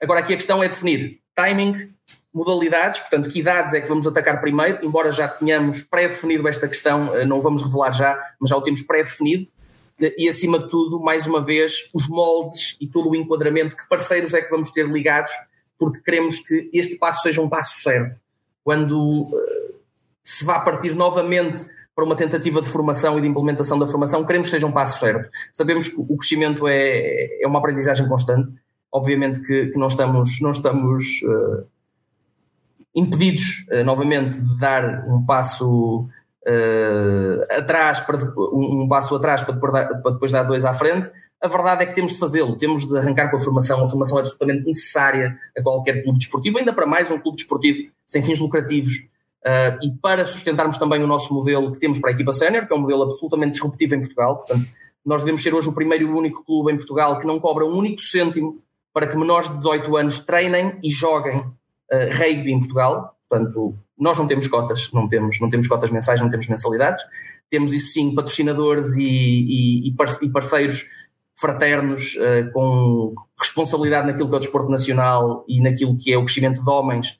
Agora 0.00 0.20
aqui 0.20 0.32
a 0.32 0.36
questão 0.36 0.62
é 0.62 0.68
definir 0.68 1.18
timing, 1.34 1.90
modalidades, 2.36 3.00
portanto, 3.00 3.30
que 3.30 3.40
idades 3.40 3.72
é 3.72 3.80
que 3.80 3.88
vamos 3.88 4.06
atacar 4.06 4.40
primeiro, 4.40 4.84
embora 4.84 5.10
já 5.10 5.26
tenhamos 5.26 5.82
pré-definido 5.82 6.46
esta 6.46 6.68
questão, 6.68 7.16
eh, 7.16 7.24
não 7.24 7.40
vamos 7.40 7.62
revelar 7.62 7.92
já, 7.92 8.18
mas 8.38 8.50
já 8.50 8.56
o 8.56 8.62
temos 8.62 8.82
pré-definido, 8.82 9.48
e 9.98 10.28
acima 10.28 10.58
de 10.58 10.68
tudo, 10.68 11.00
mais 11.00 11.26
uma 11.26 11.42
vez, 11.42 11.88
os 11.94 12.06
moldes 12.06 12.76
e 12.78 12.86
todo 12.86 13.08
o 13.08 13.16
enquadramento, 13.16 13.74
que 13.74 13.88
parceiros 13.88 14.34
é 14.34 14.42
que 14.42 14.50
vamos 14.50 14.70
ter 14.70 14.86
ligados, 14.86 15.32
porque 15.78 16.00
queremos 16.00 16.38
que 16.38 16.68
este 16.74 16.98
passo 16.98 17.22
seja 17.22 17.40
um 17.40 17.48
passo 17.48 17.80
certo 17.80 18.20
quando 18.62 19.22
uh, 19.22 19.74
se 20.22 20.44
vá 20.44 20.58
partir 20.58 20.94
novamente 20.94 21.64
para 21.94 22.04
uma 22.04 22.16
tentativa 22.16 22.60
de 22.60 22.68
formação 22.68 23.16
e 23.16 23.22
de 23.22 23.28
implementação 23.28 23.78
da 23.78 23.86
formação, 23.86 24.26
queremos 24.26 24.48
que 24.48 24.50
seja 24.50 24.66
um 24.66 24.72
passo 24.72 24.98
certo. 24.98 25.30
Sabemos 25.52 25.88
que 25.88 25.94
o 25.96 26.16
crescimento 26.16 26.66
é, 26.68 27.40
é 27.40 27.46
uma 27.46 27.60
aprendizagem 27.60 28.06
constante. 28.08 28.52
Obviamente 28.92 29.40
que, 29.40 29.68
que 29.68 29.78
não 29.78 29.86
estamos, 29.86 30.40
não 30.40 30.50
estamos 30.50 31.04
uh, 31.22 31.64
impedidos 32.96 33.66
uh, 33.70 33.84
novamente 33.84 34.40
de 34.40 34.58
dar 34.58 35.06
um 35.08 35.24
passo 35.24 36.08
atrás 37.58 37.98
para 37.98 38.18
um, 38.38 38.82
um, 38.82 38.88
passo 38.88 39.16
atrás 39.16 39.42
para 39.42 39.54
depois, 39.54 39.72
dar, 39.72 39.86
para 40.00 40.12
depois 40.12 40.30
dar 40.30 40.44
dois 40.44 40.64
à 40.64 40.72
frente. 40.72 41.10
A 41.42 41.48
verdade 41.48 41.82
é 41.82 41.86
que 41.86 41.94
temos 41.94 42.12
de 42.12 42.18
fazê-lo, 42.20 42.56
temos 42.56 42.86
de 42.86 42.96
arrancar 42.96 43.30
com 43.30 43.36
a 43.36 43.40
formação. 43.40 43.82
A 43.82 43.86
formação 43.88 44.18
é 44.18 44.20
absolutamente 44.20 44.64
necessária 44.64 45.36
a 45.58 45.62
qualquer 45.62 46.04
clube 46.04 46.20
desportivo, 46.20 46.58
ainda 46.58 46.72
para 46.72 46.86
mais 46.86 47.10
um 47.10 47.18
clube 47.18 47.36
desportivo 47.36 47.90
sem 48.06 48.22
fins 48.22 48.38
lucrativos. 48.38 48.94
Uh, 49.44 49.78
e 49.82 49.92
para 50.00 50.24
sustentarmos 50.24 50.78
também 50.78 51.02
o 51.02 51.06
nosso 51.06 51.34
modelo 51.34 51.70
que 51.72 51.78
temos 51.78 51.98
para 51.98 52.10
a 52.10 52.12
equipa 52.12 52.32
sénior, 52.32 52.66
que 52.66 52.72
é 52.72 52.76
um 52.76 52.80
modelo 52.80 53.02
absolutamente 53.02 53.52
disruptivo 53.52 53.94
em 53.94 54.00
Portugal, 54.00 54.36
portanto, 54.36 54.66
nós 55.04 55.20
devemos 55.20 55.42
ser 55.42 55.54
hoje 55.54 55.68
o 55.68 55.72
primeiro 55.72 56.04
e 56.04 56.06
único 56.06 56.44
clube 56.44 56.72
em 56.72 56.76
Portugal 56.76 57.20
que 57.20 57.26
não 57.26 57.38
cobra 57.38 57.64
um 57.64 57.76
único 57.76 58.00
cêntimo 58.00 58.58
para 58.92 59.06
que 59.06 59.16
menores 59.16 59.48
de 59.48 59.56
18 59.56 59.96
anos 59.96 60.18
treinem 60.18 60.78
e 60.82 60.90
joguem 60.90 61.44
uh, 61.92 62.16
rugby 62.16 62.52
em 62.52 62.58
Portugal. 62.58 63.16
Portanto, 63.28 63.76
nós 63.98 64.18
não 64.18 64.26
temos 64.26 64.46
cotas, 64.46 64.90
não 64.92 65.08
temos, 65.08 65.40
não 65.40 65.48
temos 65.48 65.66
cotas 65.66 65.90
mensais, 65.90 66.20
não 66.20 66.30
temos 66.30 66.46
mensalidades, 66.46 67.02
temos 67.50 67.72
isso 67.72 67.92
sim 67.92 68.14
patrocinadores 68.14 68.94
e, 68.94 69.88
e, 69.88 69.88
e 69.88 70.30
parceiros 70.30 70.84
fraternos 71.36 72.16
uh, 72.16 72.50
com 72.52 73.14
responsabilidade 73.38 74.06
naquilo 74.06 74.28
que 74.28 74.34
é 74.34 74.38
o 74.38 74.40
desporto 74.40 74.70
nacional 74.70 75.44
e 75.46 75.60
naquilo 75.60 75.96
que 75.96 76.12
é 76.12 76.16
o 76.16 76.24
crescimento 76.24 76.62
de 76.62 76.70
homens, 76.70 77.18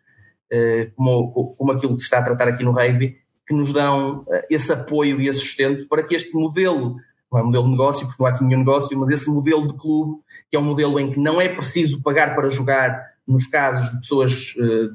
uh, 0.53 0.91
como, 0.97 1.55
como 1.57 1.73
aquilo 1.73 1.95
que 1.95 2.01
se 2.01 2.07
está 2.07 2.19
a 2.19 2.23
tratar 2.23 2.49
aqui 2.49 2.65
no 2.65 2.73
rugby, 2.73 3.17
que 3.47 3.55
nos 3.55 3.73
dão 3.73 4.21
uh, 4.21 4.27
esse 4.51 4.73
apoio 4.73 5.21
e 5.21 5.29
esse 5.29 5.41
sustento 5.41 5.87
para 5.87 6.03
que 6.03 6.15
este 6.15 6.35
modelo, 6.35 6.97
não 7.31 7.41
é 7.41 7.43
modelo 7.43 7.65
de 7.65 7.71
negócio, 7.71 8.07
porque 8.07 8.23
não 8.23 8.27
há 8.27 8.31
aqui 8.31 8.43
nenhum 8.43 8.61
negócio, 8.61 8.99
mas 8.99 9.11
esse 9.11 9.31
modelo 9.31 9.67
de 9.67 9.75
clube, 9.75 10.23
que 10.51 10.57
é 10.57 10.59
um 10.59 10.65
modelo 10.65 10.99
em 10.99 11.13
que 11.13 11.21
não 11.21 11.41
é 11.41 11.49
preciso 11.49 12.03
pagar 12.03 12.35
para 12.35 12.49
jogar 12.49 13.16
nos 13.27 13.47
casos 13.47 13.91
de 13.91 14.01
pessoas 14.01 14.33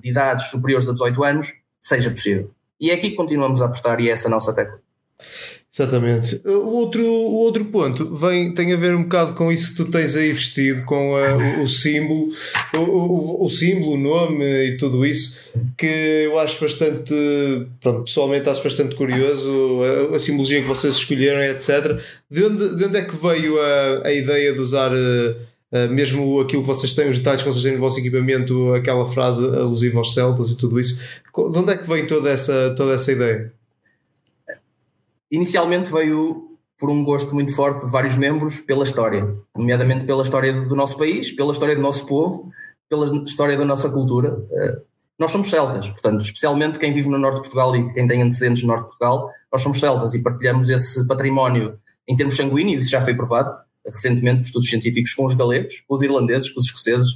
de 0.01 0.09
idades 0.09 0.45
superiores 0.49 0.87
a 0.87 0.93
18 0.93 1.23
anos, 1.23 1.53
seja 1.79 2.09
possível. 2.09 2.51
E 2.79 2.89
é 2.89 2.93
aqui 2.93 3.11
que 3.11 3.15
continuamos 3.15 3.61
a 3.61 3.65
apostar 3.65 3.99
e 3.99 4.09
é 4.09 4.13
essa 4.13 4.27
a 4.27 4.31
nossa 4.31 4.53
tecla. 4.53 4.79
Exatamente. 5.73 6.41
O 6.45 6.67
outro, 6.75 7.01
o 7.01 7.35
outro 7.35 7.63
ponto 7.65 8.13
vem, 8.13 8.53
tem 8.53 8.73
a 8.73 8.75
ver 8.75 8.93
um 8.93 9.03
bocado 9.03 9.33
com 9.35 9.49
isso 9.49 9.71
que 9.71 9.77
tu 9.77 9.89
tens 9.89 10.17
aí 10.17 10.33
vestido, 10.33 10.83
com 10.83 11.15
a, 11.15 11.37
o, 11.37 11.63
o, 11.63 11.67
símbolo, 11.67 12.29
o, 12.75 12.79
o, 12.79 13.45
o, 13.45 13.49
símbolo, 13.49 13.93
o 13.93 13.97
nome 13.97 14.43
e 14.43 14.77
tudo 14.77 15.05
isso, 15.05 15.39
que 15.77 16.25
eu 16.25 16.37
acho 16.39 16.59
bastante, 16.59 17.13
pronto, 17.79 18.03
pessoalmente 18.03 18.49
acho 18.49 18.61
bastante 18.61 18.95
curioso, 18.95 19.79
a, 20.11 20.17
a 20.17 20.19
simbologia 20.19 20.61
que 20.61 20.67
vocês 20.67 20.95
escolheram, 20.95 21.41
etc. 21.41 22.01
De 22.29 22.43
onde, 22.43 22.75
de 22.75 22.83
onde 22.83 22.97
é 22.97 23.05
que 23.05 23.15
veio 23.15 23.57
a, 23.57 24.07
a 24.07 24.11
ideia 24.11 24.51
de 24.51 24.59
usar 24.59 24.91
uh, 24.91 25.35
mesmo 25.89 26.41
aquilo 26.41 26.61
que 26.61 26.67
vocês 26.67 26.93
têm, 26.93 27.09
os 27.09 27.19
detalhes 27.19 27.41
que 27.41 27.49
vocês 27.49 27.63
têm 27.63 27.73
no 27.73 27.79
vosso 27.79 27.99
equipamento, 27.99 28.73
aquela 28.73 29.05
frase 29.05 29.45
alusiva 29.45 29.99
aos 29.99 30.13
celtas 30.13 30.51
e 30.51 30.57
tudo 30.57 30.79
isso? 30.79 31.21
De 31.23 31.57
onde 31.57 31.71
é 31.71 31.77
que 31.77 31.87
vem 31.87 32.05
toda 32.05 32.29
essa, 32.29 32.75
toda 32.75 32.93
essa 32.93 33.11
ideia? 33.11 33.53
Inicialmente 35.31 35.91
veio 35.91 36.51
por 36.77 36.89
um 36.89 37.03
gosto 37.03 37.33
muito 37.33 37.55
forte 37.55 37.85
de 37.85 37.91
vários 37.91 38.15
membros 38.15 38.59
pela 38.59 38.83
história, 38.83 39.33
nomeadamente 39.55 40.03
pela 40.03 40.23
história 40.23 40.51
do 40.51 40.75
nosso 40.75 40.97
país, 40.97 41.31
pela 41.31 41.53
história 41.53 41.75
do 41.75 41.81
nosso 41.81 42.05
povo, 42.05 42.51
pela 42.89 43.23
história 43.23 43.55
da 43.55 43.63
nossa 43.63 43.87
cultura. 43.87 44.43
Eh, 44.51 44.81
nós 45.17 45.31
somos 45.31 45.49
celtas, 45.49 45.87
portanto, 45.87 46.21
especialmente 46.21 46.79
quem 46.79 46.91
vive 46.91 47.07
no 47.07 47.19
norte 47.19 47.35
de 47.35 47.41
Portugal 47.43 47.75
e 47.75 47.93
quem 47.93 48.07
tem 48.07 48.23
antecedentes 48.23 48.63
no 48.63 48.69
norte 48.69 48.81
de 48.81 48.87
Portugal, 48.87 49.29
nós 49.51 49.61
somos 49.61 49.79
celtas 49.79 50.15
e 50.15 50.23
partilhamos 50.23 50.69
esse 50.69 51.07
património 51.07 51.79
em 52.07 52.15
termos 52.15 52.35
sanguíneos, 52.35 52.85
isso 52.85 52.91
já 52.91 52.99
foi 52.99 53.13
provado 53.13 53.55
recentemente 53.85 54.39
por 54.39 54.45
estudos 54.45 54.69
científicos 54.69 55.13
com 55.13 55.25
os 55.25 55.33
galegos, 55.33 55.83
com 55.87 55.95
os 55.95 56.01
irlandeses, 56.01 56.49
com 56.49 56.59
os 56.59 56.65
escoceses, 56.65 57.09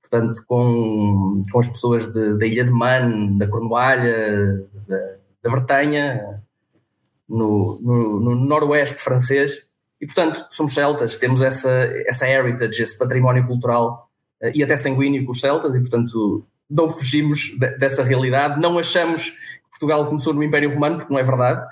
portanto, 0.00 0.42
com, 0.46 1.42
com 1.50 1.60
as 1.60 1.68
pessoas 1.68 2.06
de, 2.12 2.38
da 2.38 2.46
Ilha 2.46 2.64
de 2.64 2.70
Man, 2.70 3.36
da 3.36 3.46
Cornualha, 3.46 4.66
da, 4.86 4.98
da 5.42 5.50
Bretanha, 5.50 6.42
no, 7.28 7.80
no, 7.80 8.20
no 8.20 8.34
noroeste 8.34 9.00
francês, 9.02 9.66
e 10.00 10.06
portanto 10.06 10.44
somos 10.50 10.74
celtas, 10.74 11.16
temos 11.16 11.40
essa, 11.40 11.70
essa 12.06 12.28
heritage, 12.28 12.82
esse 12.82 12.98
património 12.98 13.46
cultural 13.46 14.10
uh, 14.42 14.50
e 14.54 14.62
até 14.62 14.76
sanguíneo 14.76 15.24
com 15.24 15.32
os 15.32 15.40
celtas, 15.40 15.74
e 15.74 15.80
portanto 15.80 16.44
não 16.68 16.88
fugimos 16.88 17.52
de, 17.58 17.78
dessa 17.78 18.02
realidade, 18.02 18.60
não 18.60 18.78
achamos 18.78 19.30
que 19.30 19.70
Portugal 19.70 20.06
começou 20.06 20.34
no 20.34 20.42
Império 20.42 20.72
Romano, 20.74 20.98
porque 20.98 21.12
não 21.12 21.20
é 21.20 21.22
verdade, 21.22 21.66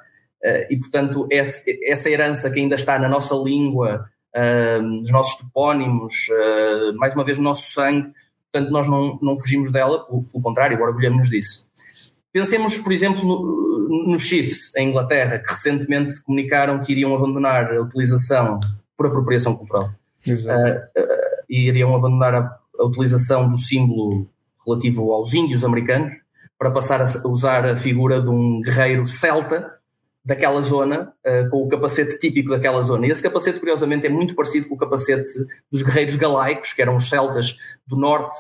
e 0.70 0.76
portanto 0.79 1.29
essa, 1.31 2.09
herança 2.09 2.50
que 2.50 2.61
ainda 2.61 2.74
está 2.74 2.98
na 2.98 3.09
nossa 3.09 3.35
língua, 3.35 4.07
uh, 4.35 4.83
nos 4.83 5.11
nossos 5.11 5.38
topónimos, 5.38 6.29
mais 6.96 7.14
uma 7.14 7.24
vez 7.24 7.37
no 7.38 7.44
nosso 7.44 7.72
sangue, 7.72 8.12
portanto 8.50 8.70
nós 8.70 8.88
não, 8.88 9.18
não 9.20 9.37
fugimos 9.37 9.70
dela, 9.70 10.05
pelo, 10.07 10.22
pelo 10.24 10.42
contrário, 10.42 10.81
orgulhamos-nos 10.81 11.29
disso. 11.29 11.68
Pensemos, 12.33 12.79
por 12.79 12.92
exemplo, 12.92 13.22
nos 14.07 14.22
Chiefs, 14.22 14.74
em 14.76 14.90
Inglaterra, 14.90 15.38
que 15.38 15.50
recentemente 15.50 16.22
comunicaram 16.22 16.81
que 16.81 16.92
iriam 16.92 17.14
abandonar 17.14 17.72
a 17.72 17.83
utilização 17.83 18.61
por 18.96 19.07
apropriação 19.07 19.57
cultural. 19.57 19.90
Exato. 20.26 20.70
Uh, 20.70 21.00
uh, 21.00 21.44
e 21.48 21.66
iriam 21.68 21.94
abandonar 21.94 22.35
a, 22.35 22.59
a, 22.79 22.85
utilização 22.85 23.48
do 23.48 23.59
símbolo 23.59 24.29
relativo 24.64 25.12
aos 25.12 25.35
índios 25.35 25.64
americanos 25.64 26.12
para 26.59 26.70
passar 26.70 27.00
a 27.00 27.29
usar 27.29 27.66
a 27.66 27.76
figura 27.76 28.20
de 28.20 28.29
um 28.29 28.61
guerreiro 28.61 29.07
celta 29.07 29.79
daquela 30.24 30.61
zona, 30.61 31.12
uh, 31.26 31.48
com 31.50 31.62
o 31.62 31.68
capacete 31.68 32.18
típico 32.18 32.50
daquela 32.50 32.83
zona. 32.83 33.06
E 33.06 33.11
esse 33.11 33.22
capacete, 33.22 33.59
curiosamente, 33.59 34.06
é 34.06 34.11
muito 34.11 34.35
parecido 34.35 34.68
com 34.68 34.74
o 34.74 34.78
capacete 34.78 35.28
dos 35.70 35.83
guerreiros 35.83 36.16
galaicos, 36.16 36.72
que 36.72 36.83
eram 36.83 36.96
os 36.96 37.09
celtas 37.09 37.56
do 37.87 37.96
norte 37.96 38.37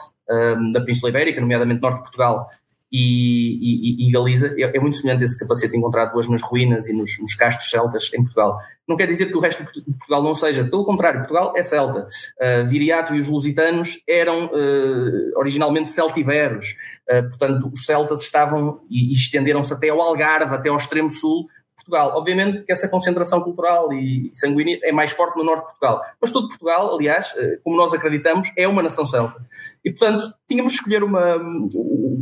da 0.72 0.80
Península 0.80 1.10
Ibérica, 1.10 1.40
nomeadamente 1.40 1.82
norte 1.82 1.96
de 1.96 2.02
Portugal, 2.02 2.48
e, 2.92 4.04
e, 4.04 4.08
e 4.08 4.10
Galiza 4.10 4.52
é, 4.58 4.76
é, 4.76 4.80
muito 4.80 4.96
semelhante 4.96 5.22
esse 5.22 5.38
capacete 5.38 5.76
encontrado 5.76 6.16
hoje 6.16 6.28
nas 6.28 6.42
ruínas 6.42 6.88
e 6.88 6.92
nos, 6.92 7.20
nos 7.20 7.34
castros 7.34 7.70
celtas 7.70 8.10
em 8.12 8.22
Portugal. 8.22 8.58
Não 8.88 8.96
quer 8.96 9.06
dizer 9.06 9.26
que 9.26 9.36
o 9.36 9.40
resto 9.40 9.62
de 9.62 9.82
Portugal 9.92 10.22
não 10.22 10.34
seja, 10.34 10.64
pelo 10.64 10.84
contrário, 10.84 11.20
Portugal 11.20 11.52
é 11.56 11.62
celta. 11.62 12.08
Uh, 12.40 12.66
Viriato 12.66 13.14
e 13.14 13.20
os 13.20 13.28
lusitanos 13.28 14.02
eram 14.08 14.46
uh, 14.46 15.38
originalmente 15.38 15.90
celtiberos, 15.90 16.74
uh, 17.08 17.28
portanto, 17.28 17.70
os 17.72 17.84
celtas 17.84 18.22
estavam 18.22 18.80
e, 18.90 19.10
e 19.10 19.12
estenderam-se 19.12 19.72
até 19.72 19.90
ao 19.90 20.00
Algarve, 20.00 20.52
até 20.52 20.68
ao 20.68 20.76
extremo 20.76 21.12
sul, 21.12 21.46
Portugal. 21.80 22.12
Obviamente 22.16 22.64
que 22.64 22.72
essa 22.72 22.88
concentração 22.88 23.40
cultural 23.42 23.92
e 23.92 24.30
sanguínea 24.32 24.78
é 24.82 24.92
mais 24.92 25.10
forte 25.12 25.36
no 25.36 25.44
norte 25.44 25.60
de 25.60 25.66
Portugal. 25.66 26.02
Mas 26.20 26.30
todo 26.30 26.48
Portugal, 26.48 26.94
aliás, 26.94 27.34
eh, 27.36 27.58
como 27.64 27.76
nós 27.76 27.92
acreditamos, 27.92 28.48
é 28.56 28.68
uma 28.68 28.82
nação 28.82 29.04
celta. 29.04 29.40
E, 29.84 29.90
portanto, 29.90 30.32
tínhamos 30.46 30.72
de 30.72 30.78
escolher 30.78 31.02
uma, 31.02 31.36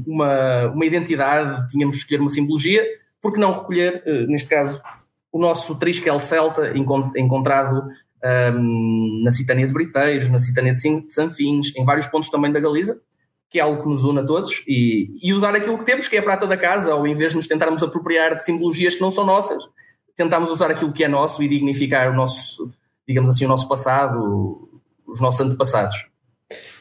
uma, 0.07 0.67
uma 0.73 0.87
identidade, 0.87 1.69
tínhamos 1.69 1.97
de 1.97 2.03
escolher 2.03 2.21
uma 2.21 2.31
simbologia, 2.31 2.85
porque 3.21 3.39
não 3.39 3.53
recolher, 3.53 4.03
eh, 4.07 4.27
neste 4.27 4.49
caso, 4.49 4.81
o 5.31 5.39
nosso 5.39 5.75
triskel 5.75 6.19
celta 6.19 6.73
encontrado 7.17 7.89
um, 8.55 9.21
na 9.23 9.31
Citânia 9.31 9.67
de 9.67 9.73
Briteiros, 9.73 10.29
na 10.29 10.39
Citânia 10.39 10.75
de 10.75 10.81
Sanfins, 11.13 11.73
em 11.77 11.85
vários 11.85 12.07
pontos 12.07 12.31
também 12.31 12.51
da 12.51 12.61
Galiza, 12.61 13.01
que 13.51 13.59
é 13.59 13.63
algo 13.63 13.83
que 13.83 13.89
nos 13.89 14.05
une 14.05 14.21
a 14.21 14.25
todos, 14.25 14.63
e, 14.67 15.11
e 15.23 15.33
usar 15.33 15.55
aquilo 15.55 15.79
que 15.79 15.85
temos, 15.85 16.07
que 16.07 16.17
é 16.17 16.19
a 16.19 16.23
prata 16.23 16.47
da 16.47 16.57
casa, 16.57 16.95
em 17.07 17.15
vez 17.15 17.33
de 17.33 17.37
nos 17.37 17.47
tentarmos 17.47 17.83
apropriar 17.83 18.35
de 18.35 18.45
simbologias 18.45 18.95
que 18.95 19.01
não 19.01 19.11
são 19.11 19.25
nossas, 19.25 19.63
tentarmos 20.15 20.51
usar 20.51 20.71
aquilo 20.71 20.93
que 20.93 21.05
é 21.05 21.09
nosso 21.09 21.43
e 21.43 21.49
dignificar 21.49 22.11
o 22.11 22.15
nosso, 22.15 22.71
digamos 23.07 23.31
assim, 23.31 23.47
o 23.47 23.49
nosso 23.49 23.69
passado, 23.69 24.69
os 25.07 25.21
nossos 25.21 25.41
antepassados. 25.41 25.97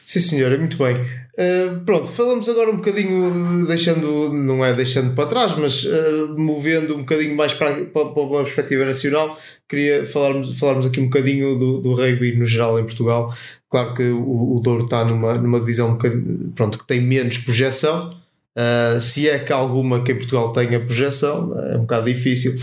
Sim, 0.08 0.20
senhor, 0.20 0.50
é 0.50 0.56
muito 0.56 0.78
bem. 0.78 0.96
Uh, 0.96 1.80
pronto, 1.84 2.06
falamos 2.06 2.48
agora 2.48 2.70
um 2.70 2.76
bocadinho, 2.76 3.66
deixando, 3.66 4.32
não 4.32 4.64
é 4.64 4.72
deixando 4.72 5.14
para 5.14 5.28
trás, 5.28 5.54
mas 5.58 5.84
uh, 5.84 6.34
movendo 6.34 6.94
um 6.94 7.00
bocadinho 7.00 7.36
mais 7.36 7.52
para, 7.52 7.84
para, 7.84 8.06
para 8.06 8.42
perspectiva 8.42 8.86
nacional. 8.86 9.38
Queria 9.68 10.06
falarmos, 10.06 10.58
falarmos 10.58 10.86
aqui 10.86 10.98
um 10.98 11.10
bocadinho 11.10 11.58
do, 11.58 11.82
do 11.82 11.92
rugby 11.92 12.34
no 12.38 12.46
geral 12.46 12.80
em 12.80 12.84
Portugal. 12.84 13.30
Claro 13.68 13.92
que 13.92 14.04
o, 14.04 14.56
o 14.56 14.60
Douro 14.60 14.84
está 14.84 15.04
numa, 15.04 15.34
numa 15.34 15.60
divisão 15.60 15.90
um 15.90 16.52
pronto, 16.52 16.78
que 16.78 16.86
tem 16.86 17.02
menos 17.02 17.36
projeção. 17.36 18.16
Uh, 18.56 18.98
se 18.98 19.28
é 19.28 19.38
que 19.38 19.52
alguma 19.52 20.02
que 20.02 20.12
em 20.12 20.16
Portugal 20.16 20.54
tenha 20.54 20.80
projeção, 20.80 21.54
é 21.70 21.76
um 21.76 21.82
bocado 21.82 22.06
difícil, 22.06 22.54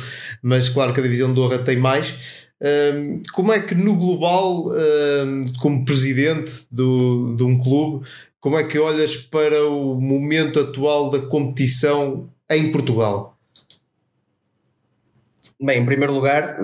mas 0.42 0.68
claro 0.68 0.94
que 0.94 1.00
a 1.00 1.04
divisão 1.04 1.28
de 1.28 1.36
Douro 1.36 1.60
tem 1.60 1.78
mais. 1.78 2.12
Um, 2.62 3.22
como 3.34 3.52
é 3.52 3.60
que 3.60 3.76
no 3.76 3.96
global, 3.96 4.72
um, 4.72 5.46
como 5.60 5.84
presidente 5.84 6.66
do, 6.72 7.36
de 7.36 7.44
um 7.44 7.58
clube, 7.58 8.08
como 8.40 8.58
é 8.58 8.64
que 8.64 8.80
olhas 8.80 9.16
para 9.16 9.68
o 9.68 10.00
momento 10.00 10.60
atual 10.60 11.10
da 11.10 11.20
competição 11.20 12.30
em 12.50 12.72
Portugal? 12.72 13.38
Bem, 15.62 15.82
em 15.82 15.86
primeiro 15.86 16.14
lugar, 16.14 16.58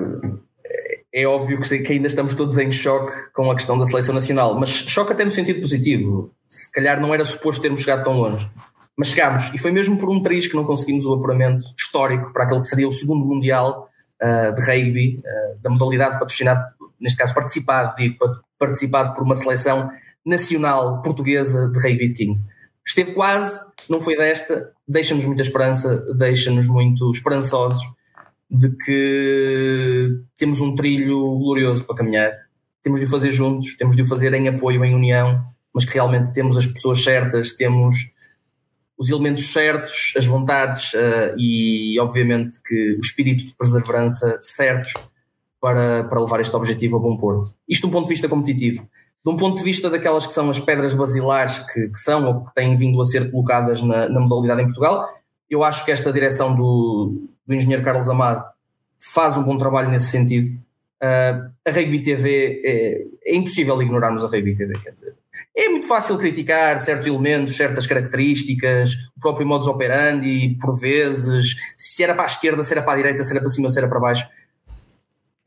é 1.13 1.25
óbvio 1.25 1.59
que 1.59 1.93
ainda 1.93 2.07
estamos 2.07 2.33
todos 2.35 2.57
em 2.57 2.71
choque 2.71 3.13
com 3.33 3.51
a 3.51 3.55
questão 3.55 3.77
da 3.77 3.85
seleção 3.85 4.15
nacional, 4.15 4.57
mas 4.57 4.69
choque 4.69 5.11
até 5.11 5.25
no 5.25 5.31
sentido 5.31 5.59
positivo. 5.59 6.31
Se 6.47 6.71
calhar 6.71 7.01
não 7.01 7.13
era 7.13 7.25
suposto 7.25 7.61
termos 7.61 7.81
chegado 7.81 8.03
tão 8.03 8.13
longe. 8.13 8.49
Mas 8.95 9.09
chegámos, 9.09 9.53
e 9.53 9.57
foi 9.57 9.71
mesmo 9.71 9.97
por 9.97 10.09
um 10.09 10.21
triz 10.21 10.47
que 10.47 10.55
não 10.55 10.63
conseguimos 10.63 11.05
o 11.05 11.13
apuramento 11.13 11.63
histórico 11.77 12.31
para 12.31 12.43
aquele 12.43 12.61
que 12.61 12.67
seria 12.67 12.87
o 12.87 12.91
segundo 12.91 13.25
Mundial 13.25 13.89
uh, 14.21 14.53
de 14.53 14.61
rugby, 14.61 15.19
uh, 15.19 15.61
da 15.61 15.69
modalidade 15.69 16.19
patrocinado, 16.19 16.63
neste 16.99 17.17
caso 17.17 17.33
participado, 17.33 17.95
digo, 17.95 18.17
participado 18.57 19.13
por 19.13 19.23
uma 19.23 19.35
seleção 19.35 19.89
nacional 20.25 21.01
portuguesa 21.01 21.69
de 21.69 21.79
rugby 21.79 22.09
de 22.09 22.13
15. 22.13 22.47
Esteve 22.85 23.13
quase, 23.13 23.59
não 23.89 24.01
foi 24.01 24.15
desta, 24.17 24.71
deixa-nos 24.87 25.25
muita 25.25 25.41
esperança, 25.41 26.05
deixa-nos 26.15 26.67
muito 26.67 27.09
esperançosos 27.11 27.81
de 28.49 28.69
que 28.69 30.09
temos 30.37 30.59
um 30.59 30.75
trilho 30.75 31.37
glorioso 31.37 31.85
para 31.85 31.95
caminhar. 31.95 32.31
Temos 32.83 32.99
de 32.99 33.05
o 33.05 33.09
fazer 33.09 33.31
juntos, 33.31 33.77
temos 33.77 33.95
de 33.95 34.01
o 34.01 34.05
fazer 34.05 34.33
em 34.33 34.47
apoio, 34.47 34.83
em 34.83 34.93
união, 34.93 35.41
mas 35.73 35.85
que 35.85 35.93
realmente 35.93 36.33
temos 36.33 36.57
as 36.57 36.65
pessoas 36.65 37.01
certas, 37.01 37.53
temos 37.53 38.10
os 39.01 39.09
elementos 39.09 39.51
certos, 39.51 40.13
as 40.15 40.27
vontades 40.27 40.93
uh, 40.93 41.33
e, 41.35 41.99
obviamente, 41.99 42.61
que 42.63 42.93
o 42.93 43.03
espírito 43.03 43.47
de 43.47 43.55
perseverança 43.55 44.37
certos 44.43 44.93
para, 45.59 46.03
para 46.03 46.19
levar 46.19 46.39
este 46.39 46.55
objetivo 46.55 46.97
a 46.97 46.99
bom 46.99 47.17
porto. 47.17 47.55
Isto 47.67 47.81
de 47.81 47.87
um 47.87 47.91
ponto 47.91 48.03
de 48.03 48.09
vista 48.09 48.29
competitivo. 48.29 48.87
De 49.25 49.31
um 49.31 49.35
ponto 49.35 49.57
de 49.57 49.63
vista 49.63 49.89
daquelas 49.89 50.27
que 50.27 50.33
são 50.33 50.51
as 50.51 50.59
pedras 50.59 50.93
basilares 50.93 51.57
que, 51.73 51.89
que 51.89 51.99
são 51.99 52.27
ou 52.27 52.45
que 52.45 52.53
têm 52.53 52.75
vindo 52.75 53.01
a 53.01 53.05
ser 53.05 53.31
colocadas 53.31 53.81
na, 53.81 54.07
na 54.07 54.19
modalidade 54.19 54.61
em 54.61 54.65
Portugal, 54.65 55.09
Eu 55.49 55.63
acho 55.63 55.83
que 55.83 55.91
esta 55.91 56.13
direção 56.13 56.55
do, 56.55 57.27
do 57.47 57.55
engenheiro 57.55 57.83
Carlos 57.83 58.07
Amado 58.07 58.45
faz 58.99 59.35
um 59.35 59.41
bom 59.41 59.57
trabalho 59.57 59.89
nesse 59.89 60.11
sentido. 60.11 60.47
Uh, 61.01 61.49
a 61.67 61.71
Rugby 61.71 62.03
TV 62.03 62.61
é, 62.63 63.05
é, 63.23 63.35
impossível 63.35 63.81
ignorarmos 63.81 64.23
a 64.23 64.27
Rugby 64.27 64.55
TV, 64.55 64.73
quer 64.81 64.91
dizer, 64.91 65.15
é 65.55 65.69
muito 65.69 65.87
fácil 65.87 66.17
criticar 66.17 66.79
certos 66.79 67.07
elementos, 67.07 67.55
certas 67.55 67.85
características, 67.85 68.93
o 69.15 69.19
próprio 69.19 69.45
modus 69.47 69.67
operandi, 69.67 70.57
por 70.59 70.79
vezes, 70.79 71.55
se 71.77 72.03
era 72.03 72.13
para 72.13 72.23
a 72.23 72.27
esquerda, 72.27 72.63
se 72.63 72.73
era 72.73 72.81
para 72.81 72.93
a 72.93 72.95
direita, 72.97 73.23
se 73.23 73.31
era 73.31 73.39
para 73.39 73.49
cima, 73.49 73.69
se 73.69 73.79
era 73.79 73.87
para 73.87 73.99
baixo. 73.99 74.27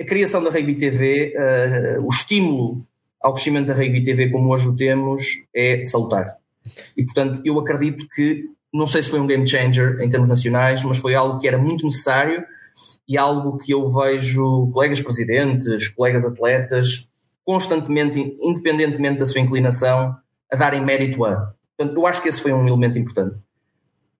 A 0.00 0.04
criação 0.04 0.42
da 0.42 0.50
Rugby 0.50 0.74
TV, 0.74 1.34
uh, 1.36 2.04
o 2.04 2.08
estímulo 2.08 2.86
ao 3.20 3.32
crescimento 3.32 3.66
da 3.68 3.74
Rugby 3.74 4.04
TV 4.04 4.28
como 4.28 4.52
hoje 4.52 4.68
o 4.68 4.76
temos 4.76 5.24
é 5.54 5.84
salutar. 5.86 6.36
E 6.96 7.04
portanto, 7.04 7.40
eu 7.44 7.58
acredito 7.58 8.06
que, 8.08 8.44
não 8.72 8.86
sei 8.86 9.02
se 9.02 9.08
foi 9.08 9.20
um 9.20 9.26
game 9.26 9.46
changer 9.46 10.00
em 10.00 10.10
termos 10.10 10.28
nacionais, 10.28 10.82
mas 10.84 10.98
foi 10.98 11.14
algo 11.14 11.40
que 11.40 11.48
era 11.48 11.58
muito 11.58 11.84
necessário 11.84 12.44
e 13.08 13.16
algo 13.16 13.58
que 13.58 13.72
eu 13.72 13.86
vejo 13.86 14.70
colegas 14.72 15.00
presidentes, 15.00 15.88
colegas 15.88 16.24
atletas, 16.24 17.08
constantemente, 17.44 18.36
independentemente 18.40 19.18
da 19.18 19.26
sua 19.26 19.40
inclinação, 19.40 20.16
a 20.50 20.56
darem 20.56 20.80
mérito 20.80 21.24
a. 21.24 21.52
Portanto, 21.76 21.98
eu 21.98 22.06
acho 22.06 22.22
que 22.22 22.28
esse 22.28 22.40
foi 22.40 22.52
um 22.52 22.66
elemento 22.66 22.98
importante. 22.98 23.36